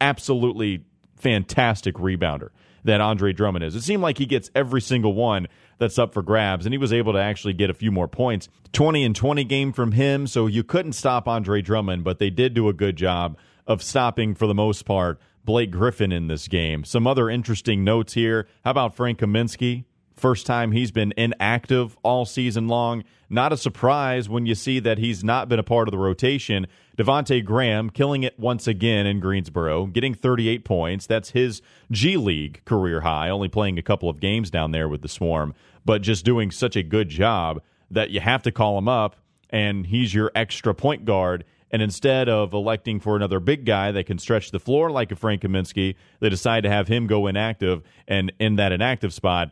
absolutely 0.00 0.84
fantastic 1.16 1.94
rebounder 1.96 2.50
that 2.84 3.00
Andre 3.00 3.32
Drummond 3.32 3.64
is. 3.64 3.76
It 3.76 3.82
seemed 3.82 4.02
like 4.02 4.18
he 4.18 4.26
gets 4.26 4.50
every 4.54 4.80
single 4.80 5.14
one 5.14 5.46
that's 5.78 5.98
up 5.98 6.12
for 6.12 6.22
grabs, 6.22 6.66
and 6.66 6.72
he 6.72 6.78
was 6.78 6.92
able 6.92 7.12
to 7.12 7.18
actually 7.20 7.52
get 7.52 7.70
a 7.70 7.74
few 7.74 7.92
more 7.92 8.08
points. 8.08 8.48
20 8.72 9.04
and 9.04 9.14
20 9.14 9.44
game 9.44 9.72
from 9.72 9.92
him, 9.92 10.26
so 10.26 10.46
you 10.46 10.64
couldn't 10.64 10.94
stop 10.94 11.28
Andre 11.28 11.62
Drummond, 11.62 12.04
but 12.04 12.18
they 12.18 12.30
did 12.30 12.54
do 12.54 12.68
a 12.68 12.72
good 12.72 12.96
job 12.96 13.36
of 13.66 13.82
stopping, 13.82 14.34
for 14.34 14.46
the 14.46 14.54
most 14.54 14.84
part, 14.84 15.20
Blake 15.44 15.70
Griffin 15.70 16.12
in 16.12 16.26
this 16.26 16.48
game. 16.48 16.84
Some 16.84 17.06
other 17.06 17.28
interesting 17.28 17.84
notes 17.84 18.14
here. 18.14 18.48
How 18.64 18.72
about 18.72 18.94
Frank 18.94 19.18
Kaminsky? 19.20 19.84
First 20.22 20.46
time 20.46 20.70
he's 20.70 20.92
been 20.92 21.12
inactive 21.16 21.98
all 22.04 22.24
season 22.24 22.68
long. 22.68 23.02
Not 23.28 23.52
a 23.52 23.56
surprise 23.56 24.28
when 24.28 24.46
you 24.46 24.54
see 24.54 24.78
that 24.78 24.98
he's 24.98 25.24
not 25.24 25.48
been 25.48 25.58
a 25.58 25.64
part 25.64 25.88
of 25.88 25.90
the 25.90 25.98
rotation. 25.98 26.68
Devonte 26.96 27.44
Graham 27.44 27.90
killing 27.90 28.22
it 28.22 28.38
once 28.38 28.68
again 28.68 29.04
in 29.04 29.18
Greensboro, 29.18 29.86
getting 29.86 30.14
38 30.14 30.64
points. 30.64 31.06
That's 31.08 31.30
his 31.30 31.60
G 31.90 32.16
League 32.16 32.64
career 32.64 33.00
high, 33.00 33.30
only 33.30 33.48
playing 33.48 33.80
a 33.80 33.82
couple 33.82 34.08
of 34.08 34.20
games 34.20 34.48
down 34.48 34.70
there 34.70 34.88
with 34.88 35.02
the 35.02 35.08
Swarm, 35.08 35.54
but 35.84 36.02
just 36.02 36.24
doing 36.24 36.52
such 36.52 36.76
a 36.76 36.84
good 36.84 37.08
job 37.08 37.60
that 37.90 38.10
you 38.10 38.20
have 38.20 38.44
to 38.44 38.52
call 38.52 38.78
him 38.78 38.86
up, 38.86 39.16
and 39.50 39.88
he's 39.88 40.14
your 40.14 40.30
extra 40.36 40.72
point 40.72 41.04
guard. 41.04 41.44
And 41.72 41.82
instead 41.82 42.28
of 42.28 42.52
electing 42.52 43.00
for 43.00 43.16
another 43.16 43.40
big 43.40 43.64
guy 43.64 43.90
that 43.90 44.06
can 44.06 44.20
stretch 44.20 44.52
the 44.52 44.60
floor 44.60 44.88
like 44.88 45.10
a 45.10 45.16
Frank 45.16 45.42
Kaminsky, 45.42 45.96
they 46.20 46.28
decide 46.28 46.62
to 46.62 46.70
have 46.70 46.86
him 46.86 47.08
go 47.08 47.26
inactive. 47.26 47.82
And 48.06 48.32
in 48.38 48.54
that 48.54 48.70
inactive 48.70 49.12
spot, 49.12 49.50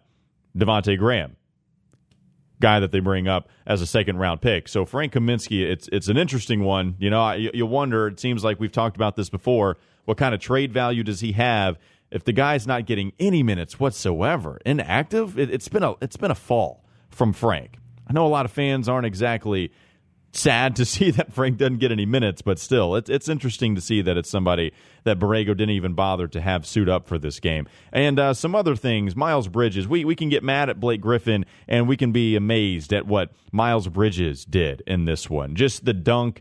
Devonte 0.56 0.98
Graham, 0.98 1.36
guy 2.60 2.80
that 2.80 2.92
they 2.92 3.00
bring 3.00 3.28
up 3.28 3.48
as 3.66 3.80
a 3.80 3.86
second 3.86 4.18
round 4.18 4.40
pick. 4.40 4.68
So 4.68 4.84
Frank 4.84 5.12
Kaminsky, 5.12 5.62
it's 5.62 5.88
it's 5.92 6.08
an 6.08 6.16
interesting 6.16 6.64
one. 6.64 6.96
You 6.98 7.10
know, 7.10 7.32
you, 7.32 7.50
you 7.54 7.66
wonder. 7.66 8.08
It 8.08 8.20
seems 8.20 8.44
like 8.44 8.60
we've 8.60 8.72
talked 8.72 8.96
about 8.96 9.16
this 9.16 9.30
before. 9.30 9.76
What 10.04 10.16
kind 10.16 10.34
of 10.34 10.40
trade 10.40 10.72
value 10.72 11.02
does 11.02 11.20
he 11.20 11.32
have 11.32 11.78
if 12.10 12.24
the 12.24 12.32
guy's 12.32 12.66
not 12.66 12.86
getting 12.86 13.12
any 13.20 13.42
minutes 13.42 13.78
whatsoever, 13.78 14.58
inactive? 14.66 15.38
It, 15.38 15.50
it's 15.50 15.68
been 15.68 15.82
a 15.82 15.94
it's 16.00 16.16
been 16.16 16.30
a 16.30 16.36
fall 16.36 16.84
from 17.10 17.32
Frank. 17.32 17.76
I 18.08 18.12
know 18.12 18.26
a 18.26 18.28
lot 18.28 18.44
of 18.44 18.50
fans 18.50 18.88
aren't 18.88 19.06
exactly 19.06 19.72
sad 20.32 20.76
to 20.76 20.84
see 20.86 21.10
that 21.12 21.32
Frank 21.32 21.58
doesn't 21.58 21.78
get 21.78 21.92
any 21.92 22.06
minutes, 22.06 22.42
but 22.42 22.58
still, 22.58 22.94
it's 22.94 23.10
it's 23.10 23.28
interesting 23.28 23.74
to 23.74 23.80
see 23.80 24.02
that 24.02 24.16
it's 24.16 24.30
somebody 24.30 24.72
that 25.04 25.18
Borrego 25.18 25.48
didn't 25.48 25.70
even 25.70 25.94
bother 25.94 26.28
to 26.28 26.40
have 26.40 26.66
suit 26.66 26.88
up 26.88 27.06
for 27.06 27.18
this 27.18 27.40
game. 27.40 27.66
And 27.92 28.18
uh, 28.18 28.34
some 28.34 28.54
other 28.54 28.76
things, 28.76 29.16
Miles 29.16 29.48
Bridges. 29.48 29.88
We 29.88 30.04
we 30.04 30.14
can 30.14 30.28
get 30.28 30.42
mad 30.42 30.70
at 30.70 30.80
Blake 30.80 31.00
Griffin, 31.00 31.44
and 31.68 31.88
we 31.88 31.96
can 31.96 32.12
be 32.12 32.36
amazed 32.36 32.92
at 32.92 33.06
what 33.06 33.32
Miles 33.52 33.88
Bridges 33.88 34.44
did 34.44 34.82
in 34.86 35.04
this 35.04 35.28
one. 35.28 35.54
Just 35.54 35.84
the 35.84 35.94
dunk 35.94 36.40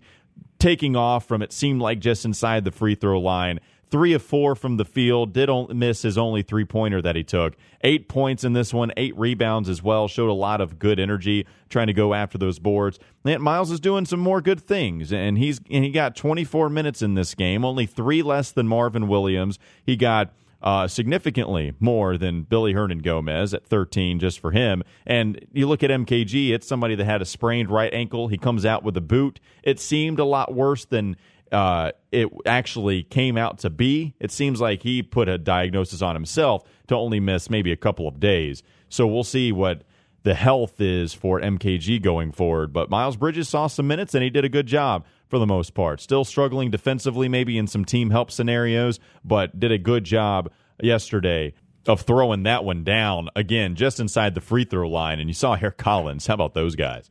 taking 0.59 0.95
off 0.95 1.25
from 1.25 1.41
it 1.41 1.51
seemed 1.51 1.81
like 1.81 1.99
just 1.99 2.25
inside 2.25 2.65
the 2.65 2.71
free 2.71 2.95
throw 2.95 3.19
line 3.19 3.59
three 3.89 4.13
of 4.13 4.21
four 4.21 4.55
from 4.55 4.77
the 4.77 4.85
field. 4.85 5.33
Did 5.33 5.49
miss 5.73 6.01
his 6.01 6.17
only 6.17 6.41
three 6.41 6.65
pointer 6.65 7.01
that 7.01 7.15
he 7.15 7.23
took. 7.23 7.55
Eight 7.81 8.07
points 8.07 8.43
in 8.43 8.53
this 8.53 8.73
one, 8.73 8.91
eight 8.97 9.17
rebounds 9.17 9.69
as 9.69 9.81
well. 9.81 10.07
Showed 10.07 10.29
a 10.29 10.33
lot 10.33 10.61
of 10.61 10.79
good 10.79 10.99
energy 10.99 11.45
trying 11.69 11.87
to 11.87 11.93
go 11.93 12.13
after 12.13 12.37
those 12.37 12.59
boards. 12.59 12.99
And 13.25 13.41
Miles 13.41 13.71
is 13.71 13.79
doing 13.79 14.05
some 14.05 14.19
more 14.19 14.41
good 14.41 14.61
things, 14.61 15.11
and 15.11 15.37
he's 15.37 15.59
and 15.69 15.83
he 15.83 15.91
got 15.91 16.15
24 16.15 16.69
minutes 16.69 17.01
in 17.01 17.15
this 17.15 17.35
game, 17.35 17.65
only 17.65 17.85
three 17.85 18.21
less 18.21 18.51
than 18.51 18.67
Marvin 18.67 19.07
Williams. 19.07 19.59
He 19.83 19.95
got 19.95 20.33
uh, 20.61 20.87
significantly 20.87 21.73
more 21.79 22.17
than 22.17 22.45
Willy 22.49 22.73
Hernangomez 22.73 23.53
at 23.53 23.65
13 23.65 24.19
just 24.19 24.39
for 24.39 24.51
him. 24.51 24.83
And 25.05 25.45
you 25.53 25.67
look 25.67 25.83
at 25.83 25.89
MKG, 25.89 26.51
it's 26.51 26.67
somebody 26.67 26.95
that 26.95 27.05
had 27.05 27.21
a 27.21 27.25
sprained 27.25 27.69
right 27.69 27.93
ankle. 27.93 28.27
He 28.27 28.37
comes 28.37 28.65
out 28.65 28.83
with 28.83 28.97
a 28.97 29.01
boot. 29.01 29.39
It 29.63 29.79
seemed 29.79 30.19
a 30.19 30.25
lot 30.25 30.53
worse 30.53 30.85
than 30.85 31.15
uh, 31.51 31.91
it 32.11 32.29
actually 32.45 33.03
came 33.03 33.37
out 33.37 33.59
to 33.59 33.69
be. 33.69 34.15
It 34.19 34.31
seems 34.31 34.61
like 34.61 34.83
he 34.83 35.01
put 35.01 35.27
a 35.29 35.37
diagnosis 35.37 36.01
on 36.01 36.15
himself 36.15 36.63
to 36.87 36.95
only 36.95 37.19
miss 37.19 37.49
maybe 37.49 37.71
a 37.71 37.77
couple 37.77 38.07
of 38.07 38.19
days. 38.19 38.61
So 38.89 39.07
we'll 39.07 39.23
see 39.23 39.51
what 39.51 39.83
the 40.23 40.33
health 40.33 40.81
is 40.81 41.13
for 41.13 41.39
MKG 41.39 42.01
going 42.01 42.31
forward. 42.31 42.73
But 42.73 42.89
Miles 42.89 43.15
Bridges 43.15 43.47
saw 43.47 43.67
some 43.67 43.87
minutes 43.87 44.13
and 44.13 44.23
he 44.23 44.29
did 44.29 44.43
a 44.45 44.49
good 44.49 44.67
job 44.67 45.05
for 45.29 45.39
the 45.39 45.45
most 45.45 45.73
part. 45.73 46.01
Still 46.01 46.25
struggling 46.25 46.71
defensively, 46.71 47.29
maybe 47.29 47.57
in 47.57 47.67
some 47.67 47.85
team 47.85 48.09
help 48.09 48.31
scenarios, 48.31 48.99
but 49.23 49.59
did 49.59 49.71
a 49.71 49.77
good 49.77 50.03
job 50.03 50.51
yesterday 50.81 51.53
of 51.87 52.01
throwing 52.01 52.43
that 52.43 52.63
one 52.65 52.83
down 52.83 53.29
again 53.35 53.75
just 53.75 53.99
inside 53.99 54.35
the 54.35 54.41
free 54.41 54.65
throw 54.65 54.89
line. 54.89 55.19
And 55.19 55.29
you 55.29 55.33
saw 55.33 55.53
Eric 55.53 55.77
Collins. 55.77 56.27
How 56.27 56.33
about 56.33 56.53
those 56.53 56.75
guys? 56.75 57.09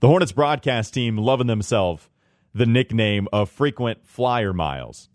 The 0.00 0.08
Hornets 0.08 0.32
broadcast 0.32 0.94
team 0.94 1.16
loving 1.16 1.46
themselves 1.46 2.08
the 2.54 2.66
nickname 2.66 3.28
of 3.32 3.50
frequent 3.50 4.06
flyer 4.06 4.52
miles. 4.52 5.08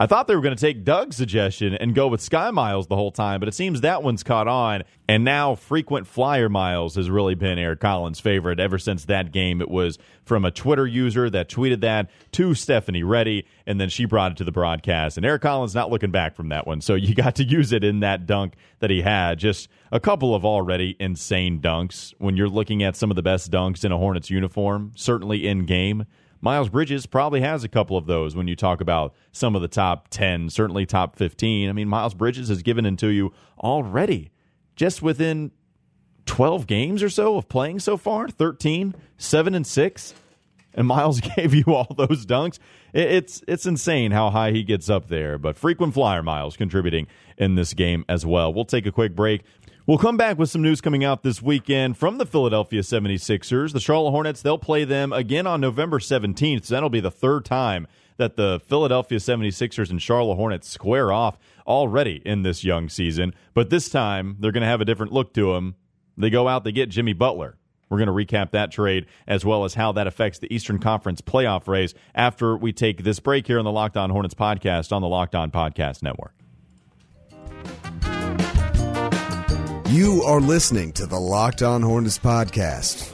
I 0.00 0.06
thought 0.06 0.28
they 0.28 0.36
were 0.36 0.42
going 0.42 0.54
to 0.54 0.60
take 0.60 0.84
Doug's 0.84 1.16
suggestion 1.16 1.74
and 1.74 1.92
go 1.92 2.06
with 2.06 2.20
Sky 2.20 2.52
Miles 2.52 2.86
the 2.86 2.94
whole 2.94 3.10
time, 3.10 3.40
but 3.40 3.48
it 3.48 3.54
seems 3.54 3.80
that 3.80 4.00
one's 4.04 4.22
caught 4.22 4.46
on. 4.46 4.84
And 5.08 5.24
now 5.24 5.56
frequent 5.56 6.06
flyer 6.06 6.48
miles 6.48 6.94
has 6.94 7.10
really 7.10 7.34
been 7.34 7.58
Eric 7.58 7.80
Collins' 7.80 8.20
favorite 8.20 8.60
ever 8.60 8.78
since 8.78 9.06
that 9.06 9.32
game. 9.32 9.60
It 9.60 9.68
was 9.68 9.98
from 10.24 10.44
a 10.44 10.52
Twitter 10.52 10.86
user 10.86 11.28
that 11.30 11.48
tweeted 11.48 11.80
that 11.80 12.10
to 12.32 12.54
Stephanie 12.54 13.02
Ready, 13.02 13.44
and 13.66 13.80
then 13.80 13.88
she 13.88 14.04
brought 14.04 14.30
it 14.30 14.38
to 14.38 14.44
the 14.44 14.52
broadcast. 14.52 15.16
And 15.16 15.26
Eric 15.26 15.42
Collins 15.42 15.74
not 15.74 15.90
looking 15.90 16.12
back 16.12 16.36
from 16.36 16.50
that 16.50 16.64
one. 16.64 16.80
So 16.80 16.94
you 16.94 17.12
got 17.12 17.34
to 17.34 17.44
use 17.44 17.72
it 17.72 17.82
in 17.82 17.98
that 17.98 18.24
dunk 18.24 18.54
that 18.78 18.90
he 18.90 19.02
had. 19.02 19.40
Just 19.40 19.68
a 19.90 19.98
couple 19.98 20.32
of 20.32 20.44
already 20.44 20.94
insane 21.00 21.60
dunks 21.60 22.14
when 22.18 22.36
you're 22.36 22.48
looking 22.48 22.84
at 22.84 22.94
some 22.94 23.10
of 23.10 23.16
the 23.16 23.22
best 23.22 23.50
dunks 23.50 23.84
in 23.84 23.90
a 23.90 23.98
Hornets 23.98 24.30
uniform, 24.30 24.92
certainly 24.94 25.44
in 25.48 25.66
game. 25.66 26.06
Miles 26.40 26.68
Bridges 26.68 27.06
probably 27.06 27.40
has 27.40 27.64
a 27.64 27.68
couple 27.68 27.96
of 27.96 28.06
those 28.06 28.36
when 28.36 28.48
you 28.48 28.54
talk 28.54 28.80
about 28.80 29.14
some 29.32 29.56
of 29.56 29.62
the 29.62 29.68
top 29.68 30.08
10, 30.08 30.50
certainly 30.50 30.86
top 30.86 31.16
15. 31.16 31.68
I 31.68 31.72
mean, 31.72 31.88
Miles 31.88 32.14
Bridges 32.14 32.48
has 32.48 32.62
given 32.62 32.86
into 32.86 33.08
you 33.08 33.32
already 33.58 34.30
just 34.76 35.02
within 35.02 35.50
12 36.26 36.66
games 36.66 37.02
or 37.02 37.10
so 37.10 37.36
of 37.36 37.48
playing 37.48 37.80
so 37.80 37.96
far 37.96 38.28
13, 38.28 38.94
7 39.16 39.54
and 39.54 39.66
6. 39.66 40.14
And 40.74 40.86
Miles 40.86 41.20
gave 41.36 41.54
you 41.54 41.64
all 41.74 41.92
those 41.96 42.24
dunks. 42.24 42.58
It's 42.94 43.42
it's 43.48 43.66
insane 43.66 44.12
how 44.12 44.30
high 44.30 44.52
he 44.52 44.62
gets 44.62 44.88
up 44.88 45.08
there. 45.08 45.36
But 45.38 45.56
frequent 45.56 45.94
flyer 45.94 46.22
Miles 46.22 46.56
contributing 46.56 47.06
in 47.36 47.54
this 47.54 47.74
game 47.74 48.04
as 48.08 48.24
well. 48.24 48.54
We'll 48.54 48.64
take 48.64 48.86
a 48.86 48.92
quick 48.92 49.16
break. 49.16 49.42
We'll 49.88 49.96
come 49.96 50.18
back 50.18 50.36
with 50.36 50.50
some 50.50 50.60
news 50.60 50.82
coming 50.82 51.02
out 51.02 51.22
this 51.22 51.40
weekend 51.40 51.96
from 51.96 52.18
the 52.18 52.26
Philadelphia 52.26 52.82
76ers. 52.82 53.72
The 53.72 53.80
Charlotte 53.80 54.10
Hornets, 54.10 54.42
they'll 54.42 54.58
play 54.58 54.84
them 54.84 55.14
again 55.14 55.46
on 55.46 55.62
November 55.62 55.98
17th. 55.98 56.66
So 56.66 56.74
that'll 56.74 56.90
be 56.90 57.00
the 57.00 57.10
third 57.10 57.46
time 57.46 57.86
that 58.18 58.36
the 58.36 58.60
Philadelphia 58.66 59.16
76ers 59.16 59.88
and 59.88 60.02
Charlotte 60.02 60.34
Hornets 60.34 60.68
square 60.68 61.10
off 61.10 61.38
already 61.66 62.20
in 62.26 62.42
this 62.42 62.64
young 62.64 62.90
season. 62.90 63.32
But 63.54 63.70
this 63.70 63.88
time, 63.88 64.36
they're 64.40 64.52
going 64.52 64.60
to 64.60 64.66
have 64.66 64.82
a 64.82 64.84
different 64.84 65.10
look 65.10 65.32
to 65.32 65.54
them. 65.54 65.74
They 66.18 66.28
go 66.28 66.48
out, 66.48 66.64
they 66.64 66.72
get 66.72 66.90
Jimmy 66.90 67.14
Butler. 67.14 67.56
We're 67.88 68.04
going 68.04 68.08
to 68.08 68.12
recap 68.12 68.50
that 68.50 68.70
trade 68.70 69.06
as 69.26 69.42
well 69.46 69.64
as 69.64 69.72
how 69.72 69.92
that 69.92 70.06
affects 70.06 70.38
the 70.38 70.54
Eastern 70.54 70.80
Conference 70.80 71.22
playoff 71.22 71.66
race 71.66 71.94
after 72.14 72.58
we 72.58 72.74
take 72.74 73.04
this 73.04 73.20
break 73.20 73.46
here 73.46 73.58
on 73.58 73.64
the 73.64 73.72
Locked 73.72 73.96
On 73.96 74.10
Hornets 74.10 74.34
podcast 74.34 74.92
on 74.92 75.00
the 75.00 75.08
Locked 75.08 75.34
On 75.34 75.50
Podcast 75.50 76.02
Network. 76.02 76.37
You 79.88 80.22
are 80.24 80.40
listening 80.40 80.92
to 80.92 81.06
the 81.06 81.18
Locked 81.18 81.62
On 81.62 81.80
Hornets 81.82 82.18
podcast. 82.18 83.10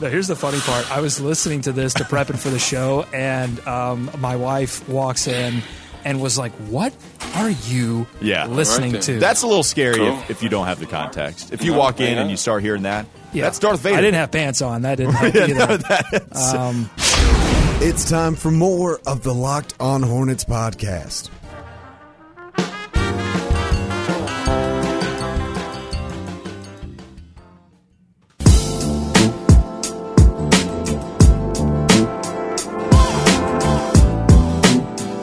Now, 0.00 0.08
here's 0.08 0.28
the 0.28 0.36
funny 0.36 0.58
part. 0.60 0.90
I 0.90 1.00
was 1.00 1.20
listening 1.20 1.60
to 1.62 1.72
this 1.72 1.92
to 1.94 2.04
prepping 2.04 2.38
for 2.38 2.48
the 2.48 2.58
show, 2.58 3.04
and 3.12 3.60
um, 3.68 4.10
my 4.18 4.34
wife 4.36 4.88
walks 4.88 5.26
in 5.26 5.62
and 6.04 6.22
was 6.22 6.38
like, 6.38 6.52
"What 6.70 6.94
are 7.34 7.50
you 7.50 8.06
Yeah, 8.22 8.46
listening 8.46 8.94
right 8.94 9.02
to?" 9.02 9.18
That's 9.18 9.42
a 9.42 9.46
little 9.46 9.62
scary 9.62 9.96
Cool. 9.96 10.06
if, 10.20 10.30
if 10.30 10.42
you 10.42 10.48
don't 10.48 10.66
have 10.66 10.80
the 10.80 10.86
context. 10.86 11.52
If 11.52 11.62
you 11.64 11.74
walk 11.74 12.00
in 12.00 12.16
and 12.16 12.30
you 12.30 12.38
start 12.38 12.62
hearing 12.62 12.84
that, 12.84 13.04
Yeah. 13.34 13.42
that's 13.44 13.58
Darth 13.58 13.80
Vader. 13.80 13.96
I 13.98 14.00
didn't 14.00 14.14
have 14.14 14.30
pants 14.32 14.62
on. 14.62 14.82
That 14.82 14.96
didn't 14.96 15.12
help 15.12 15.34
either. 16.14 16.58
Um, 16.58 16.88
It's 17.82 18.06
time 18.10 18.34
for 18.34 18.50
more 18.50 19.00
of 19.06 19.22
the 19.22 19.32
Locked 19.32 19.72
On 19.80 20.02
Hornets 20.02 20.44
podcast. 20.44 21.30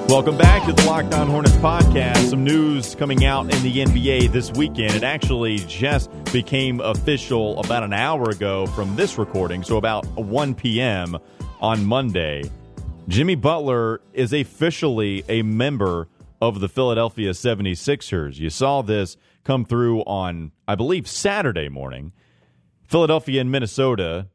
Welcome 0.10 0.36
back 0.36 0.66
to 0.66 0.74
the 0.74 0.84
Locked 0.88 1.14
On 1.14 1.28
Hornets 1.28 1.56
podcast. 1.58 2.32
Some 2.32 2.44
news 2.44 2.96
coming 2.96 3.24
out 3.24 3.54
in 3.54 3.62
the 3.62 3.86
NBA 3.86 4.32
this 4.32 4.52
weekend. 4.54 4.96
It 4.96 5.04
actually 5.04 5.58
just 5.60 6.10
became 6.34 6.80
official 6.80 7.60
about 7.60 7.84
an 7.84 7.94
hour 7.94 8.32
ago 8.32 8.66
from 8.66 8.96
this 8.96 9.20
recording, 9.20 9.62
so 9.62 9.78
about 9.78 10.08
1 10.18 10.56
p.m. 10.56 11.20
on 11.62 11.86
Monday. 11.86 12.44
Jimmy 13.08 13.36
Butler 13.36 14.02
is 14.14 14.34
officially 14.34 15.24
a 15.30 15.42
member 15.42 16.08
of 16.42 16.60
the 16.60 16.70
Philadelphia 16.70 17.32
76ers. 17.32 18.38
You 18.38 18.50
saw 18.50 18.82
this 18.82 19.18
come 19.44 19.66
through 19.66 20.02
on, 20.02 20.52
I 20.68 20.76
believe, 20.76 21.08
Saturday 21.08 21.70
morning. 21.70 22.12
Philadelphia 22.84 23.42
and 23.42 23.52
Minnesota 23.52 24.28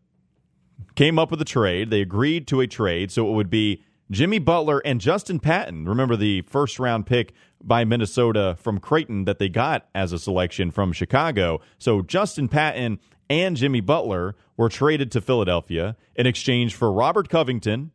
came 0.95 1.19
up 1.19 1.31
with 1.31 1.41
a 1.41 1.47
trade. 1.47 1.91
They 1.91 2.01
agreed 2.01 2.47
to 2.49 2.61
a 2.61 2.67
trade, 2.67 3.11
so 3.11 3.29
it 3.29 3.33
would 3.33 3.51
be 3.51 3.83
Jimmy 4.11 4.39
Butler 4.39 4.81
and 4.85 5.01
Justin 5.01 5.41
Patton. 5.41 5.87
Remember 5.87 6.17
the 6.17 6.43
first 6.43 6.79
round 6.79 7.07
pick 7.07 7.33
by 7.63 7.85
Minnesota 7.85 8.57
from 8.59 8.79
Creighton 8.79 9.25
that 9.25 9.39
they 9.39 9.49
got 9.49 9.89
as 9.95 10.13
a 10.13 10.19
selection 10.19 10.71
from 10.71 10.93
Chicago. 10.93 11.61
So 11.79 12.03
Justin 12.03 12.49
Patton 12.49 12.99
and 13.33 13.57
Jimmy 13.57 13.81
Butler 13.81 14.37
were 14.59 14.69
traded 14.69 15.11
to 15.13 15.21
Philadelphia 15.23 15.97
in 16.15 16.27
exchange 16.27 16.75
for 16.75 16.93
Robert 16.93 17.31
Covington, 17.31 17.91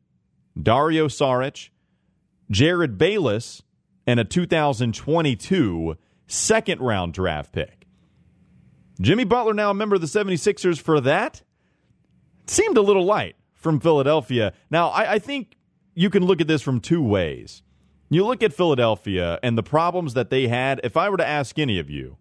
Dario 0.60 1.08
Saric, 1.08 1.70
Jerryd 2.52 2.98
Bayless, 2.98 3.62
and 4.08 4.20
a 4.20 4.24
2022 4.24 5.96
second 6.26 6.82
round 6.82 7.14
draft 7.14 7.52
pick. 7.52 7.86
Jimmy 9.00 9.26
Butler 9.26 9.54
now 9.54 9.70
a 9.70 9.76
member 9.76 9.96
of 9.96 10.02
the 10.02 10.08
76ers 10.08 10.82
for 10.82 11.00
that 11.02 11.44
seemed 12.48 12.78
a 12.78 12.82
little 12.82 13.06
light 13.06 13.36
from 13.54 13.80
Philadelphia. 13.80 14.54
Now, 14.72 14.88
I, 14.90 15.14
I 15.14 15.20
think 15.20 15.56
you 15.94 16.10
can 16.10 16.26
look 16.26 16.42
at 16.42 16.48
this 16.48 16.64
from 16.64 16.80
two 16.80 17.04
ways. 17.04 17.62
You 18.10 18.26
look 18.26 18.42
at 18.42 18.54
Philadelphia 18.54 19.38
and 19.44 19.56
the 19.56 19.64
problems 19.64 20.16
that 20.16 20.32
they 20.32 20.48
had. 20.48 20.82
If 20.84 20.98
I 20.98 21.10
were 21.10 21.18
to 21.18 21.28
ask 21.28 21.60
any 21.60 21.78
of 21.78 21.90
you, 21.92 22.18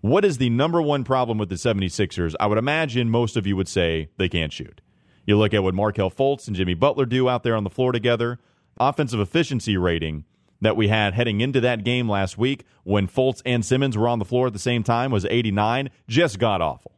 what 0.00 0.24
is 0.24 0.38
the 0.38 0.50
number 0.50 0.80
one 0.80 1.04
problem 1.04 1.38
with 1.38 1.48
the 1.48 1.56
76ers? 1.56 2.34
I 2.38 2.46
would 2.46 2.58
imagine 2.58 3.10
most 3.10 3.36
of 3.36 3.46
you 3.46 3.56
would 3.56 3.68
say 3.68 4.10
they 4.16 4.28
can't 4.28 4.52
shoot. 4.52 4.80
You 5.26 5.36
look 5.36 5.52
at 5.52 5.62
what 5.62 5.74
Markelle 5.74 6.10
Fultz 6.10 6.46
and 6.46 6.56
Jimmy 6.56 6.74
Butler 6.74 7.04
do 7.04 7.28
out 7.28 7.42
there 7.42 7.56
on 7.56 7.64
the 7.64 7.70
floor 7.70 7.92
together, 7.92 8.38
offensive 8.78 9.20
efficiency 9.20 9.76
rating 9.76 10.24
that 10.60 10.76
we 10.76 10.88
had 10.88 11.14
heading 11.14 11.40
into 11.40 11.60
that 11.60 11.84
game 11.84 12.08
last 12.08 12.38
week 12.38 12.64
when 12.84 13.06
Fultz 13.06 13.42
and 13.44 13.64
Simmons 13.64 13.96
were 13.96 14.08
on 14.08 14.18
the 14.18 14.24
floor 14.24 14.48
at 14.48 14.52
the 14.52 14.58
same 14.58 14.82
time 14.82 15.10
was 15.10 15.24
89, 15.24 15.90
just 16.08 16.38
god 16.38 16.60
awful. 16.60 16.92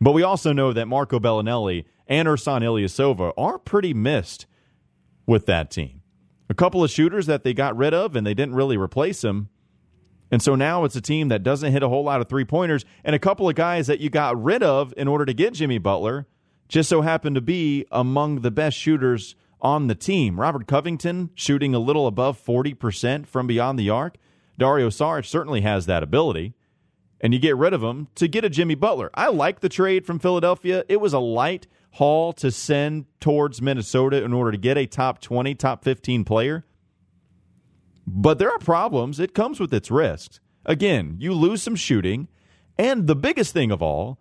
But 0.00 0.12
we 0.12 0.22
also 0.22 0.52
know 0.52 0.72
that 0.72 0.88
Marco 0.88 1.20
Belinelli 1.20 1.84
and 2.08 2.26
Ersan 2.26 2.62
Ilyasova 2.62 3.32
are 3.36 3.58
pretty 3.58 3.94
missed 3.94 4.46
with 5.26 5.46
that 5.46 5.70
team. 5.70 6.02
A 6.50 6.54
couple 6.54 6.82
of 6.82 6.90
shooters 6.90 7.26
that 7.26 7.44
they 7.44 7.54
got 7.54 7.76
rid 7.76 7.94
of 7.94 8.16
and 8.16 8.26
they 8.26 8.34
didn't 8.34 8.54
really 8.54 8.76
replace 8.76 9.20
them. 9.20 9.48
And 10.32 10.42
so 10.42 10.56
now 10.56 10.84
it's 10.84 10.96
a 10.96 11.00
team 11.00 11.28
that 11.28 11.42
doesn't 11.44 11.70
hit 11.70 11.82
a 11.82 11.88
whole 11.90 12.02
lot 12.04 12.20
of 12.22 12.28
three 12.28 12.46
pointers 12.46 12.84
and 13.04 13.14
a 13.14 13.18
couple 13.20 13.48
of 13.48 13.54
guys 13.54 13.86
that 13.86 14.00
you 14.00 14.10
got 14.10 14.42
rid 14.42 14.62
of 14.62 14.92
in 14.96 15.06
order 15.06 15.26
to 15.26 15.34
get 15.34 15.52
Jimmy 15.52 15.78
Butler 15.78 16.26
just 16.68 16.88
so 16.88 17.02
happen 17.02 17.34
to 17.34 17.40
be 17.42 17.84
among 17.92 18.40
the 18.40 18.50
best 18.50 18.78
shooters 18.78 19.36
on 19.60 19.88
the 19.88 19.94
team. 19.94 20.40
Robert 20.40 20.66
Covington 20.66 21.28
shooting 21.34 21.74
a 21.74 21.78
little 21.78 22.06
above 22.06 22.42
40% 22.42 23.26
from 23.26 23.46
beyond 23.46 23.78
the 23.78 23.90
arc. 23.90 24.16
Dario 24.58 24.88
Saric 24.88 25.26
certainly 25.26 25.60
has 25.60 25.84
that 25.86 26.02
ability. 26.02 26.54
and 27.20 27.32
you 27.32 27.38
get 27.38 27.56
rid 27.56 27.72
of 27.72 27.82
him 27.84 28.08
to 28.16 28.26
get 28.26 28.44
a 28.44 28.50
Jimmy 28.50 28.74
Butler. 28.74 29.10
I 29.14 29.28
like 29.28 29.60
the 29.60 29.68
trade 29.68 30.04
from 30.04 30.18
Philadelphia. 30.18 30.84
It 30.88 31.00
was 31.00 31.12
a 31.12 31.20
light 31.20 31.68
haul 31.92 32.32
to 32.32 32.50
send 32.50 33.04
towards 33.20 33.62
Minnesota 33.62 34.24
in 34.24 34.32
order 34.32 34.50
to 34.50 34.58
get 34.58 34.76
a 34.76 34.86
top 34.86 35.20
20, 35.20 35.54
top 35.54 35.84
15 35.84 36.24
player. 36.24 36.64
But 38.06 38.38
there 38.38 38.50
are 38.50 38.58
problems. 38.58 39.20
It 39.20 39.34
comes 39.34 39.60
with 39.60 39.72
its 39.72 39.90
risks. 39.90 40.40
Again, 40.64 41.16
you 41.18 41.32
lose 41.32 41.62
some 41.62 41.76
shooting. 41.76 42.28
And 42.78 43.06
the 43.06 43.16
biggest 43.16 43.52
thing 43.52 43.70
of 43.70 43.82
all 43.82 44.18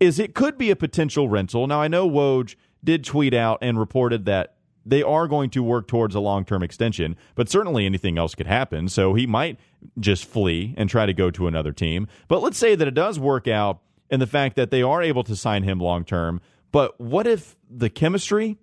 is 0.00 0.18
it 0.18 0.34
could 0.34 0.58
be 0.58 0.70
a 0.70 0.76
potential 0.76 1.28
rental. 1.28 1.66
Now, 1.66 1.80
I 1.80 1.88
know 1.88 2.08
Woj 2.08 2.56
did 2.82 3.04
tweet 3.04 3.32
out 3.32 3.58
and 3.62 3.78
reported 3.78 4.24
that 4.26 4.54
they 4.86 5.02
are 5.02 5.26
going 5.26 5.50
to 5.50 5.62
work 5.62 5.88
towards 5.88 6.14
a 6.14 6.20
long 6.20 6.44
term 6.44 6.62
extension, 6.62 7.16
but 7.34 7.48
certainly 7.48 7.86
anything 7.86 8.18
else 8.18 8.34
could 8.34 8.46
happen. 8.46 8.88
So 8.88 9.14
he 9.14 9.26
might 9.26 9.58
just 9.98 10.24
flee 10.26 10.74
and 10.76 10.90
try 10.90 11.06
to 11.06 11.14
go 11.14 11.30
to 11.30 11.46
another 11.46 11.72
team. 11.72 12.06
But 12.28 12.42
let's 12.42 12.58
say 12.58 12.74
that 12.74 12.86
it 12.86 12.94
does 12.94 13.18
work 13.18 13.48
out 13.48 13.80
in 14.10 14.20
the 14.20 14.26
fact 14.26 14.56
that 14.56 14.70
they 14.70 14.82
are 14.82 15.02
able 15.02 15.24
to 15.24 15.36
sign 15.36 15.62
him 15.62 15.78
long 15.78 16.04
term. 16.04 16.40
But 16.70 17.00
what 17.00 17.26
if 17.26 17.56
the 17.70 17.88
chemistry 17.88 18.58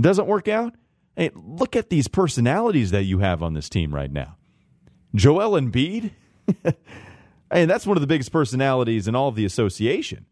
doesn't 0.00 0.26
work 0.26 0.48
out? 0.48 0.74
Hey, 1.16 1.30
look 1.34 1.74
at 1.74 1.88
these 1.88 2.08
personalities 2.08 2.90
that 2.90 3.04
you 3.04 3.20
have 3.20 3.42
on 3.42 3.54
this 3.54 3.68
team 3.68 3.94
right 3.94 4.12
now. 4.12 4.36
Joel 5.14 5.58
Embiid, 5.58 6.10
and 7.50 7.70
that's 7.70 7.86
one 7.86 7.96
of 7.96 8.02
the 8.02 8.06
biggest 8.06 8.32
personalities 8.32 9.08
in 9.08 9.14
all 9.14 9.28
of 9.28 9.34
the 9.34 9.46
association. 9.46 10.26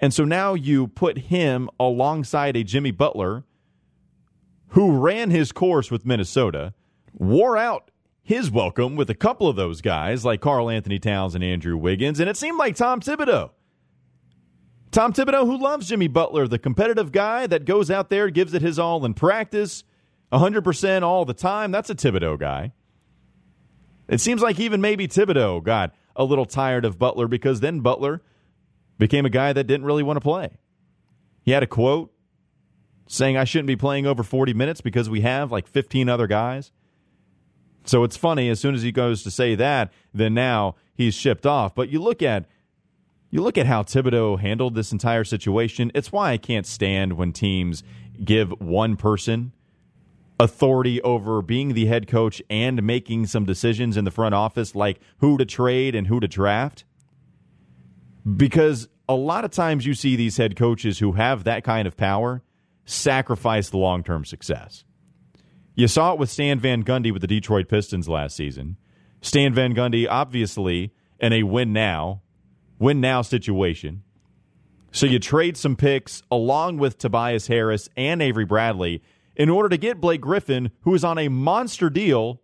And 0.00 0.12
so 0.12 0.24
now 0.24 0.54
you 0.54 0.88
put 0.88 1.16
him 1.16 1.70
alongside 1.78 2.56
a 2.56 2.64
Jimmy 2.64 2.90
Butler 2.90 3.44
who 4.70 4.98
ran 4.98 5.30
his 5.30 5.52
course 5.52 5.90
with 5.90 6.04
Minnesota, 6.04 6.74
wore 7.14 7.56
out 7.56 7.90
his 8.22 8.50
welcome 8.50 8.96
with 8.96 9.08
a 9.08 9.14
couple 9.14 9.48
of 9.48 9.54
those 9.54 9.80
guys 9.80 10.24
like 10.24 10.40
Karl-Anthony 10.40 10.98
Towns 10.98 11.36
and 11.36 11.44
Andrew 11.44 11.76
Wiggins, 11.76 12.18
and 12.18 12.28
it 12.28 12.36
seemed 12.36 12.58
like 12.58 12.74
Tom 12.74 13.00
Thibodeau. 13.00 13.50
Tom 14.90 15.12
Thibodeau, 15.12 15.46
who 15.46 15.56
loves 15.56 15.88
Jimmy 15.88 16.08
Butler, 16.08 16.48
the 16.48 16.58
competitive 16.58 17.12
guy 17.12 17.46
that 17.46 17.64
goes 17.64 17.90
out 17.90 18.10
there, 18.10 18.28
gives 18.28 18.54
it 18.54 18.62
his 18.62 18.78
all 18.78 19.04
in 19.04 19.14
practice, 19.14 19.84
100% 20.32 21.02
all 21.02 21.24
the 21.24 21.34
time. 21.34 21.70
That's 21.70 21.90
a 21.90 21.94
Thibodeau 21.94 22.38
guy. 22.38 22.72
It 24.08 24.20
seems 24.20 24.42
like 24.42 24.60
even 24.60 24.80
maybe 24.80 25.08
Thibodeau 25.08 25.62
got 25.62 25.94
a 26.14 26.24
little 26.24 26.46
tired 26.46 26.84
of 26.84 26.98
Butler 26.98 27.28
because 27.28 27.60
then 27.60 27.80
Butler 27.80 28.22
became 28.98 29.26
a 29.26 29.30
guy 29.30 29.52
that 29.52 29.64
didn't 29.64 29.86
really 29.86 30.02
want 30.02 30.16
to 30.16 30.20
play. 30.20 30.58
He 31.42 31.50
had 31.52 31.62
a 31.62 31.66
quote 31.66 32.12
saying 33.08 33.36
I 33.36 33.44
shouldn't 33.44 33.68
be 33.68 33.76
playing 33.76 34.06
over 34.06 34.22
40 34.22 34.54
minutes 34.54 34.80
because 34.80 35.08
we 35.08 35.20
have 35.20 35.52
like 35.52 35.66
15 35.66 36.08
other 36.08 36.26
guys. 36.26 36.72
So 37.84 38.02
it's 38.02 38.16
funny 38.16 38.48
as 38.48 38.58
soon 38.58 38.74
as 38.74 38.82
he 38.82 38.90
goes 38.90 39.22
to 39.22 39.30
say 39.30 39.54
that, 39.54 39.92
then 40.12 40.34
now 40.34 40.74
he's 40.94 41.14
shipped 41.14 41.46
off. 41.46 41.74
But 41.74 41.88
you 41.88 42.00
look 42.02 42.22
at 42.22 42.46
you 43.30 43.42
look 43.42 43.58
at 43.58 43.66
how 43.66 43.82
Thibodeau 43.82 44.38
handled 44.38 44.74
this 44.74 44.92
entire 44.92 45.24
situation. 45.24 45.90
It's 45.94 46.10
why 46.10 46.32
I 46.32 46.36
can't 46.36 46.66
stand 46.66 47.14
when 47.14 47.32
teams 47.32 47.82
give 48.24 48.50
one 48.60 48.96
person 48.96 49.52
authority 50.38 51.00
over 51.02 51.40
being 51.40 51.74
the 51.74 51.86
head 51.86 52.06
coach 52.06 52.42
and 52.50 52.82
making 52.82 53.26
some 53.26 53.44
decisions 53.44 53.96
in 53.96 54.04
the 54.04 54.10
front 54.10 54.34
office 54.34 54.74
like 54.74 55.00
who 55.18 55.38
to 55.38 55.44
trade 55.44 55.94
and 55.94 56.06
who 56.06 56.20
to 56.20 56.28
draft. 56.28 56.84
Because 58.36 58.88
a 59.08 59.14
lot 59.14 59.44
of 59.44 59.50
times 59.50 59.86
you 59.86 59.94
see 59.94 60.16
these 60.16 60.36
head 60.36 60.56
coaches 60.56 60.98
who 60.98 61.12
have 61.12 61.44
that 61.44 61.64
kind 61.64 61.86
of 61.86 61.96
power 61.96 62.42
sacrifice 62.84 63.70
the 63.70 63.78
long 63.78 64.02
term 64.02 64.24
success. 64.24 64.84
You 65.74 65.88
saw 65.88 66.12
it 66.12 66.18
with 66.18 66.30
Stan 66.30 66.58
Van 66.58 66.82
Gundy 66.82 67.12
with 67.12 67.20
the 67.20 67.28
Detroit 67.28 67.68
Pistons 67.68 68.08
last 68.08 68.36
season. 68.36 68.76
Stan 69.20 69.54
Van 69.54 69.74
Gundy, 69.74 70.06
obviously, 70.08 70.92
in 71.20 71.32
a 71.32 71.42
win 71.42 71.72
now, 71.72 72.22
win 72.78 73.00
now 73.00 73.22
situation. 73.22 74.02
So 74.90 75.04
you 75.04 75.18
trade 75.18 75.56
some 75.56 75.76
picks 75.76 76.22
along 76.30 76.78
with 76.78 76.96
Tobias 76.96 77.48
Harris 77.48 77.88
and 77.96 78.22
Avery 78.22 78.46
Bradley 78.46 79.02
in 79.36 79.48
order 79.48 79.68
to 79.68 79.76
get 79.76 80.00
Blake 80.00 80.20
Griffin, 80.20 80.70
who 80.80 80.94
is 80.94 81.04
on 81.04 81.18
a 81.18 81.28
monster 81.28 81.90
deal. 81.90 82.40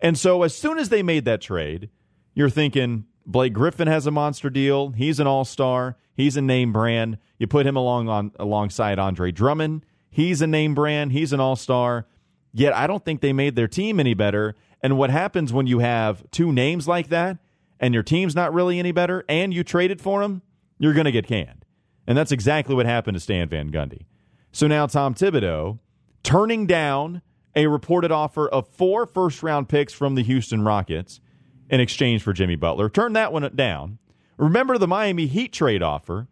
And 0.00 0.16
so 0.16 0.42
as 0.42 0.56
soon 0.56 0.78
as 0.78 0.88
they 0.88 1.02
made 1.02 1.24
that 1.24 1.40
trade, 1.40 1.90
you're 2.34 2.50
thinking 2.50 3.04
Blake 3.26 3.52
Griffin 3.52 3.88
has 3.88 4.06
a 4.06 4.10
monster 4.10 4.50
deal. 4.50 4.90
He's 4.90 5.20
an 5.20 5.26
all 5.26 5.44
star. 5.44 5.96
He's 6.14 6.36
a 6.36 6.42
name 6.42 6.72
brand. 6.72 7.18
You 7.38 7.46
put 7.46 7.66
him 7.66 7.76
along 7.76 8.08
on 8.08 8.32
alongside 8.38 8.98
Andre 8.98 9.32
Drummond. 9.32 9.84
He's 10.10 10.42
a 10.42 10.46
name 10.46 10.74
brand. 10.74 11.12
He's 11.12 11.32
an 11.32 11.40
all 11.40 11.56
star. 11.56 12.06
Yet 12.52 12.74
I 12.74 12.86
don't 12.86 13.04
think 13.04 13.20
they 13.20 13.32
made 13.32 13.56
their 13.56 13.68
team 13.68 13.98
any 13.98 14.14
better. 14.14 14.56
And 14.82 14.98
what 14.98 15.10
happens 15.10 15.52
when 15.52 15.66
you 15.66 15.78
have 15.78 16.28
two 16.30 16.52
names 16.52 16.86
like 16.86 17.08
that 17.08 17.38
and 17.80 17.94
your 17.94 18.02
team's 18.02 18.34
not 18.34 18.52
really 18.52 18.78
any 18.78 18.92
better 18.92 19.24
and 19.28 19.54
you 19.54 19.64
traded 19.64 20.00
for 20.00 20.22
him, 20.22 20.42
you're 20.78 20.92
going 20.92 21.06
to 21.06 21.12
get 21.12 21.26
canned. 21.26 21.64
And 22.06 22.18
that's 22.18 22.32
exactly 22.32 22.74
what 22.74 22.84
happened 22.84 23.14
to 23.14 23.20
Stan 23.20 23.48
Van 23.48 23.70
Gundy. 23.70 24.06
So 24.50 24.66
now 24.66 24.86
Tom 24.86 25.14
Thibodeau 25.14 25.78
turning 26.22 26.66
down 26.66 27.22
a 27.54 27.66
reported 27.66 28.10
offer 28.10 28.48
of 28.48 28.68
four 28.68 29.06
first 29.06 29.42
round 29.42 29.68
picks 29.68 29.92
from 29.92 30.14
the 30.14 30.22
Houston 30.22 30.62
Rockets 30.62 31.20
in 31.68 31.80
exchange 31.80 32.22
for 32.22 32.32
Jimmy 32.32 32.56
Butler. 32.56 32.88
Turned 32.88 33.16
that 33.16 33.32
one 33.32 33.50
down. 33.54 33.98
Remember 34.36 34.78
the 34.78 34.88
Miami 34.88 35.26
Heat 35.26 35.52
trade 35.52 35.82
offer 35.82 36.28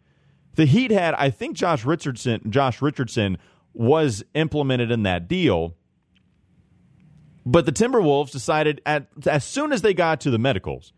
the 0.55 0.66
Heat 0.66 0.90
had, 0.90 1.14
I 1.14 1.31
think, 1.31 1.57
Josh 1.57 1.85
Richardson. 1.85 2.50
Josh 2.50 2.83
Richardson 2.83 3.38
was 3.72 4.24
implemented 4.35 4.90
in 4.90 5.05
that 5.05 5.29
deal, 5.29 5.74
but 7.46 7.66
the 7.66 7.72
Timberwolves 7.72 8.31
decided 8.31 8.81
at 8.85 9.07
as 9.26 9.44
soon 9.44 9.72
as 9.72 9.83
they 9.83 9.94
got 9.94 10.20
to 10.22 10.31
the 10.31 10.38
medicals, 10.38 10.92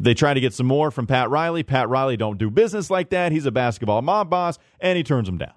they 0.00 0.14
tried 0.14 0.34
to 0.34 0.40
get 0.40 0.54
some 0.54 0.66
more 0.66 0.90
from 0.90 1.06
Pat 1.06 1.30
Riley. 1.30 1.62
Pat 1.62 1.88
Riley 1.88 2.16
don't 2.16 2.38
do 2.38 2.50
business 2.50 2.90
like 2.90 3.10
that. 3.10 3.32
He's 3.32 3.46
a 3.46 3.50
basketball 3.50 4.02
mob 4.02 4.28
boss, 4.28 4.58
and 4.80 4.96
he 4.96 5.02
turns 5.02 5.26
them 5.26 5.38
down. 5.38 5.54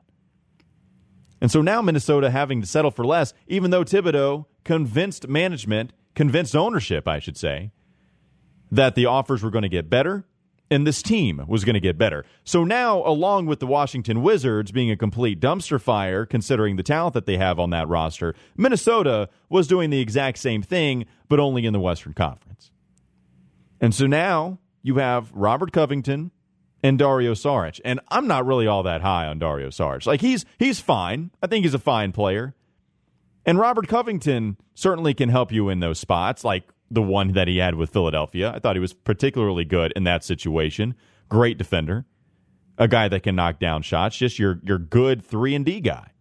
And 1.42 1.52
so 1.52 1.62
now 1.62 1.82
Minnesota 1.82 2.30
having 2.30 2.62
to 2.62 2.68
settle 2.68 2.92
for 2.92 3.04
less, 3.04 3.34
even 3.48 3.72
though 3.72 3.84
Thibodeau 3.84 4.46
convinced 4.64 5.28
management, 5.28 5.92
convinced 6.14 6.56
ownership, 6.56 7.08
I 7.08 7.20
should 7.20 7.36
say, 7.36 7.72
that 8.72 8.96
the 8.96 9.08
offers 9.08 9.44
were 9.44 9.50
going 9.50 9.64
to 9.64 9.70
get 9.70 9.90
better 9.90 10.26
and 10.70 10.88
this 10.88 11.02
team 11.02 11.44
was 11.48 11.66
going 11.66 11.74
to 11.74 11.82
get 11.82 11.98
better. 11.98 12.24
So 12.46 12.64
now, 12.64 13.06
along 13.06 13.48
with 13.48 13.60
the 13.60 13.68
Washington 13.68 14.22
Wizards 14.22 14.72
being 14.72 14.90
a 14.90 14.96
complete 14.96 15.42
dumpster 15.42 15.82
fire, 15.82 16.26
considering 16.26 16.78
the 16.78 16.84
talent 16.84 17.14
that 17.14 17.26
they 17.26 17.38
have 17.38 17.60
on 17.60 17.72
that 17.72 17.90
roster, 17.90 18.34
Minnesota 18.56 19.28
was 19.50 19.68
doing 19.68 19.90
the 19.90 20.00
exact 20.00 20.38
same 20.38 20.62
thing, 20.62 21.06
but 21.28 21.42
only 21.42 21.66
in 21.66 21.74
the 21.74 21.80
Western 21.80 22.14
Conference. 22.14 22.72
And 23.82 23.94
so 23.94 24.08
now 24.08 24.60
you 24.82 24.96
have 24.96 25.30
Robert 25.34 25.74
Covington 25.74 26.32
and 26.84 26.98
Dario 26.98 27.34
Saric. 27.34 27.80
And 27.86 28.00
I'm 28.10 28.28
not 28.28 28.46
really 28.46 28.68
all 28.68 28.84
that 28.84 29.02
high 29.02 29.28
on 29.28 29.40
Dario 29.40 29.70
Saric. 29.70 30.06
Like 30.06 30.22
he's 30.22 30.46
he's 30.58 30.80
fine. 30.80 31.32
I 31.42 31.48
think 31.48 31.64
he's 31.66 31.74
a 31.74 31.80
fine 31.80 32.12
player. 32.12 32.56
And 33.46 33.58
Robert 33.58 33.88
Covington 33.88 34.58
certainly 34.76 35.14
can 35.14 35.30
help 35.30 35.52
you 35.52 35.70
in 35.70 35.80
those 35.80 36.00
spots. 36.00 36.44
Like 36.44 36.64
the 36.92 37.02
one 37.02 37.32
that 37.34 37.48
he 37.48 37.58
had 37.58 37.76
with 37.76 37.90
Philadelphia. 37.90 38.52
I 38.54 38.60
thought 38.60 38.76
he 38.76 38.82
was 38.82 38.94
particularly 38.94 39.66
good 39.66 39.94
in 39.96 40.04
that 40.04 40.24
situation. 40.24 40.96
Great 41.30 41.58
defender, 41.58 42.06
a 42.78 42.88
guy 42.88 43.08
that 43.08 43.24
can 43.24 43.36
knock 43.36 43.60
down 43.60 43.82
shots, 43.82 44.18
just 44.18 44.38
your 44.38 44.60
your 44.64 44.78
good 44.78 45.24
3 45.24 45.56
and 45.56 45.66
D 45.66 45.80
guy. 45.80 46.12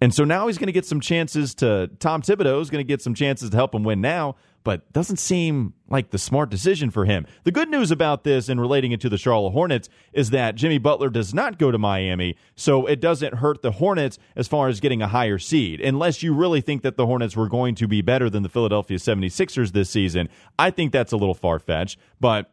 And 0.00 0.12
so 0.14 0.24
now 0.24 0.46
he's 0.46 0.58
going 0.58 0.66
to 0.66 0.72
get 0.72 0.84
some 0.84 1.00
chances 1.00 1.54
to 1.56 1.90
Tom 2.00 2.20
Thibodeau 2.20 2.60
is 2.60 2.68
going 2.68 2.84
to 2.84 2.86
get 2.86 3.00
some 3.00 3.14
chances 3.14 3.48
to 3.50 3.56
help 3.56 3.74
him 3.74 3.82
win 3.82 4.02
now, 4.02 4.36
but 4.66 4.92
doesn't 4.92 5.18
seem 5.18 5.74
like 5.88 6.10
the 6.10 6.18
smart 6.18 6.50
decision 6.50 6.90
for 6.90 7.04
him. 7.04 7.24
The 7.44 7.52
good 7.52 7.70
news 7.70 7.92
about 7.92 8.24
this 8.24 8.48
and 8.48 8.60
relating 8.60 8.90
it 8.90 9.00
to 9.02 9.08
the 9.08 9.16
Charlotte 9.16 9.52
Hornets 9.52 9.88
is 10.12 10.30
that 10.30 10.56
Jimmy 10.56 10.78
Butler 10.78 11.08
does 11.08 11.32
not 11.32 11.56
go 11.56 11.70
to 11.70 11.78
Miami, 11.78 12.36
so 12.56 12.84
it 12.84 13.00
doesn't 13.00 13.34
hurt 13.34 13.62
the 13.62 13.70
Hornets 13.70 14.18
as 14.34 14.48
far 14.48 14.66
as 14.66 14.80
getting 14.80 15.00
a 15.00 15.06
higher 15.06 15.38
seed. 15.38 15.80
Unless 15.80 16.24
you 16.24 16.34
really 16.34 16.60
think 16.60 16.82
that 16.82 16.96
the 16.96 17.06
Hornets 17.06 17.36
were 17.36 17.48
going 17.48 17.76
to 17.76 17.86
be 17.86 18.02
better 18.02 18.28
than 18.28 18.42
the 18.42 18.48
Philadelphia 18.48 18.98
76ers 18.98 19.70
this 19.70 19.88
season, 19.88 20.28
I 20.58 20.72
think 20.72 20.90
that's 20.90 21.12
a 21.12 21.16
little 21.16 21.32
far 21.32 21.60
fetched, 21.60 22.00
but 22.18 22.50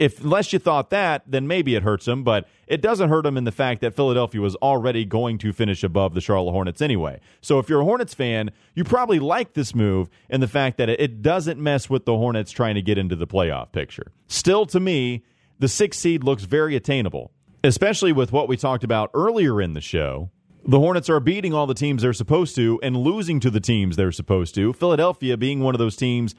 if 0.00 0.24
unless 0.24 0.50
you 0.50 0.58
thought 0.58 0.88
that, 0.90 1.22
then 1.26 1.46
maybe 1.46 1.74
it 1.74 1.82
hurts 1.82 2.06
them, 2.06 2.24
but 2.24 2.48
it 2.66 2.80
doesn't 2.80 3.10
hurt 3.10 3.24
them 3.24 3.36
in 3.36 3.44
the 3.44 3.52
fact 3.52 3.82
that 3.82 3.94
Philadelphia 3.94 4.40
was 4.40 4.56
already 4.56 5.04
going 5.04 5.36
to 5.36 5.52
finish 5.52 5.84
above 5.84 6.14
the 6.14 6.22
Charlotte 6.22 6.52
Hornets 6.52 6.80
anyway. 6.80 7.20
So 7.42 7.58
if 7.58 7.68
you're 7.68 7.82
a 7.82 7.84
Hornets 7.84 8.14
fan, 8.14 8.50
you 8.74 8.82
probably 8.82 9.18
like 9.18 9.52
this 9.52 9.74
move 9.74 10.08
in 10.30 10.40
the 10.40 10.48
fact 10.48 10.78
that 10.78 10.88
it 10.88 11.20
doesn't 11.20 11.60
mess 11.60 11.90
with 11.90 12.06
the 12.06 12.16
Hornets 12.16 12.50
trying 12.50 12.76
to 12.76 12.82
get 12.82 12.96
into 12.96 13.14
the 13.14 13.26
playoff 13.26 13.72
picture. 13.72 14.10
Still, 14.26 14.64
to 14.66 14.80
me, 14.80 15.22
the 15.58 15.68
sixth 15.68 16.00
seed 16.00 16.24
looks 16.24 16.44
very 16.44 16.76
attainable, 16.76 17.30
especially 17.62 18.12
with 18.12 18.32
what 18.32 18.48
we 18.48 18.56
talked 18.56 18.84
about 18.84 19.10
earlier 19.12 19.60
in 19.60 19.74
the 19.74 19.82
show. 19.82 20.30
The 20.66 20.78
Hornets 20.78 21.10
are 21.10 21.20
beating 21.20 21.52
all 21.52 21.66
the 21.66 21.74
teams 21.74 22.00
they're 22.00 22.14
supposed 22.14 22.56
to 22.56 22.80
and 22.82 22.96
losing 22.96 23.38
to 23.40 23.50
the 23.50 23.60
teams 23.60 23.96
they're 23.96 24.12
supposed 24.12 24.54
to. 24.54 24.72
Philadelphia 24.72 25.36
being 25.36 25.60
one 25.60 25.74
of 25.74 25.78
those 25.78 25.96
teams 25.96 26.34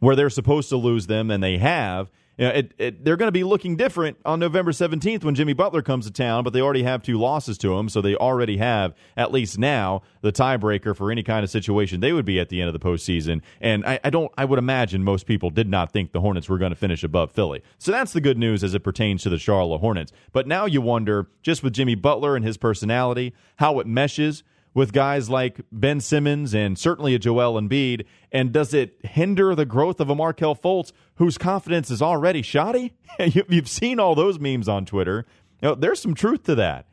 where 0.00 0.14
they're 0.14 0.28
supposed 0.28 0.68
to 0.68 0.76
lose 0.76 1.06
them 1.06 1.30
and 1.30 1.42
they 1.42 1.56
have 1.56 2.10
You 2.40 2.46
know, 2.46 2.52
it, 2.54 2.72
it, 2.78 3.04
they're 3.04 3.18
going 3.18 3.28
to 3.28 3.32
be 3.32 3.44
looking 3.44 3.76
different 3.76 4.16
on 4.24 4.40
November 4.40 4.72
17th 4.72 5.24
when 5.24 5.34
Jimmy 5.34 5.52
Butler 5.52 5.82
comes 5.82 6.06
to 6.06 6.10
town, 6.10 6.42
but 6.42 6.54
they 6.54 6.62
already 6.62 6.84
have 6.84 7.02
two 7.02 7.18
losses 7.18 7.58
to 7.58 7.76
him, 7.78 7.90
so 7.90 8.00
they 8.00 8.14
already 8.14 8.56
have, 8.56 8.94
at 9.14 9.30
least 9.30 9.58
now, 9.58 10.00
the 10.22 10.32
tiebreaker 10.32 10.96
for 10.96 11.10
any 11.10 11.22
kind 11.22 11.44
of 11.44 11.50
situation 11.50 12.00
they 12.00 12.14
would 12.14 12.24
be 12.24 12.40
at 12.40 12.48
the 12.48 12.62
end 12.62 12.68
of 12.68 12.72
the 12.72 12.80
postseason. 12.80 13.42
And 13.60 13.84
I, 13.84 14.00
I 14.02 14.08
don't, 14.08 14.32
I 14.38 14.46
would 14.46 14.58
imagine 14.58 15.04
most 15.04 15.26
people 15.26 15.50
did 15.50 15.68
not 15.68 15.92
think 15.92 16.12
the 16.12 16.22
Hornets 16.22 16.48
were 16.48 16.56
going 16.56 16.72
to 16.72 16.76
finish 16.76 17.04
above 17.04 17.30
Philly. 17.30 17.62
So 17.76 17.92
that's 17.92 18.14
the 18.14 18.22
good 18.22 18.38
news 18.38 18.64
as 18.64 18.72
it 18.72 18.80
pertains 18.80 19.22
to 19.24 19.28
the 19.28 19.36
Charlotte 19.36 19.80
Hornets. 19.80 20.10
But 20.32 20.46
now 20.46 20.64
you 20.64 20.80
wonder, 20.80 21.28
just 21.42 21.62
with 21.62 21.74
Jimmy 21.74 21.94
Butler 21.94 22.36
and 22.36 22.44
his 22.44 22.56
personality, 22.56 23.34
how 23.56 23.80
it 23.80 23.86
meshes 23.86 24.44
with 24.74 24.92
guys 24.92 25.28
like 25.28 25.60
Ben 25.72 26.00
Simmons 26.00 26.54
and 26.54 26.78
certainly 26.78 27.14
a 27.14 27.18
Joel 27.18 27.60
Embiid? 27.60 28.04
And 28.32 28.52
does 28.52 28.72
it 28.74 28.98
hinder 29.04 29.54
the 29.54 29.66
growth 29.66 30.00
of 30.00 30.10
a 30.10 30.14
Markelle 30.14 30.56
Fultz 30.56 30.92
whose 31.16 31.38
confidence 31.38 31.90
is 31.90 32.02
already 32.02 32.42
shoddy? 32.42 32.94
You've 33.18 33.68
seen 33.68 33.98
all 33.98 34.14
those 34.14 34.38
memes 34.38 34.68
on 34.68 34.86
Twitter. 34.86 35.26
You 35.62 35.70
know, 35.70 35.74
there's 35.74 36.00
some 36.00 36.14
truth 36.14 36.44
to 36.44 36.54
that. 36.56 36.86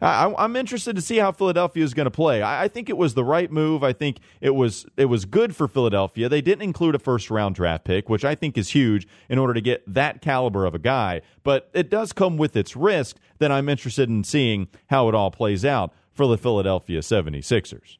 I, 0.00 0.44
am 0.44 0.56
interested 0.56 0.94
to 0.96 1.02
see 1.02 1.16
how 1.16 1.32
Philadelphia 1.32 1.82
is 1.82 1.94
going 1.94 2.04
to 2.04 2.10
play. 2.10 2.42
I, 2.42 2.64
I, 2.64 2.68
think 2.68 2.90
it 2.90 2.98
was 2.98 3.14
the 3.14 3.24
right 3.24 3.50
move. 3.50 3.82
I 3.82 3.94
think 3.94 4.18
it 4.42 4.54
was 4.54 4.84
it 4.98 5.06
was 5.06 5.24
good 5.24 5.56
for 5.56 5.66
Philadelphia. 5.66 6.28
They 6.28 6.42
didn't 6.42 6.62
include 6.62 6.94
a 6.94 6.98
first 6.98 7.30
round 7.30 7.54
draft 7.54 7.84
pick, 7.84 8.10
which 8.10 8.24
I 8.24 8.34
think 8.34 8.58
is 8.58 8.70
huge 8.70 9.08
in 9.30 9.38
order 9.38 9.54
to 9.54 9.60
get 9.62 9.82
that 9.86 10.20
caliber 10.20 10.66
of 10.66 10.74
a 10.74 10.78
guy. 10.78 11.22
But 11.42 11.70
it 11.72 11.88
does 11.88 12.12
come 12.12 12.36
with 12.36 12.56
its 12.56 12.76
risk. 12.76 13.16
That 13.38 13.52
I'm 13.52 13.68
interested 13.68 14.08
in 14.08 14.24
seeing 14.24 14.68
how 14.86 15.08
it 15.08 15.14
all 15.14 15.30
plays 15.30 15.64
out 15.64 15.92
for 16.16 16.26
the 16.26 16.38
Philadelphia 16.38 17.00
76ers. 17.00 17.98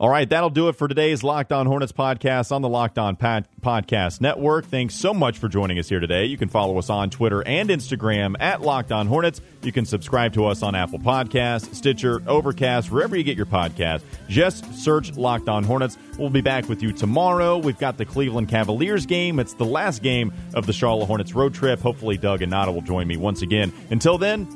All 0.00 0.08
right, 0.08 0.28
that'll 0.28 0.50
do 0.50 0.68
it 0.68 0.72
for 0.74 0.88
today's 0.88 1.22
Locked 1.22 1.52
On 1.52 1.64
Hornets 1.64 1.92
podcast 1.92 2.50
on 2.50 2.60
the 2.60 2.68
Locked 2.68 2.98
On 2.98 3.14
Pod- 3.14 3.46
Podcast 3.60 4.20
Network. 4.20 4.64
Thanks 4.64 4.96
so 4.96 5.14
much 5.14 5.38
for 5.38 5.48
joining 5.48 5.78
us 5.78 5.88
here 5.88 6.00
today. 6.00 6.24
You 6.24 6.36
can 6.36 6.48
follow 6.48 6.76
us 6.78 6.90
on 6.90 7.08
Twitter 7.08 7.46
and 7.46 7.68
Instagram 7.70 8.34
at 8.40 8.62
Locked 8.62 8.90
On 8.90 9.06
Hornets. 9.06 9.40
You 9.62 9.70
can 9.70 9.84
subscribe 9.84 10.32
to 10.32 10.46
us 10.46 10.60
on 10.64 10.74
Apple 10.74 10.98
Podcasts, 10.98 11.72
Stitcher, 11.76 12.20
Overcast, 12.26 12.90
wherever 12.90 13.16
you 13.16 13.22
get 13.22 13.36
your 13.36 13.46
podcast. 13.46 14.02
Just 14.28 14.74
search 14.74 15.16
Locked 15.16 15.48
On 15.48 15.62
Hornets. 15.62 15.96
We'll 16.18 16.30
be 16.30 16.40
back 16.40 16.68
with 16.68 16.82
you 16.82 16.92
tomorrow. 16.92 17.58
We've 17.58 17.78
got 17.78 17.96
the 17.96 18.04
Cleveland 18.04 18.48
Cavaliers 18.48 19.06
game. 19.06 19.38
It's 19.38 19.54
the 19.54 19.66
last 19.66 20.02
game 20.02 20.32
of 20.54 20.66
the 20.66 20.72
Charlotte 20.72 21.06
Hornets 21.06 21.32
road 21.32 21.54
trip. 21.54 21.78
Hopefully, 21.78 22.16
Doug 22.16 22.42
and 22.42 22.50
Nada 22.50 22.72
will 22.72 22.82
join 22.82 23.06
me 23.06 23.16
once 23.16 23.42
again. 23.42 23.72
Until 23.90 24.18
then, 24.18 24.48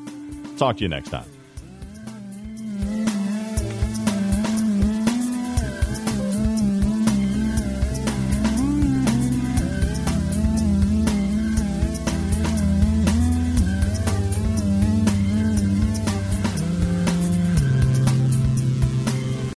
talk 0.57 0.79
to 0.79 0.83
you 0.83 0.89
next 0.89 1.11
time. 1.11 1.36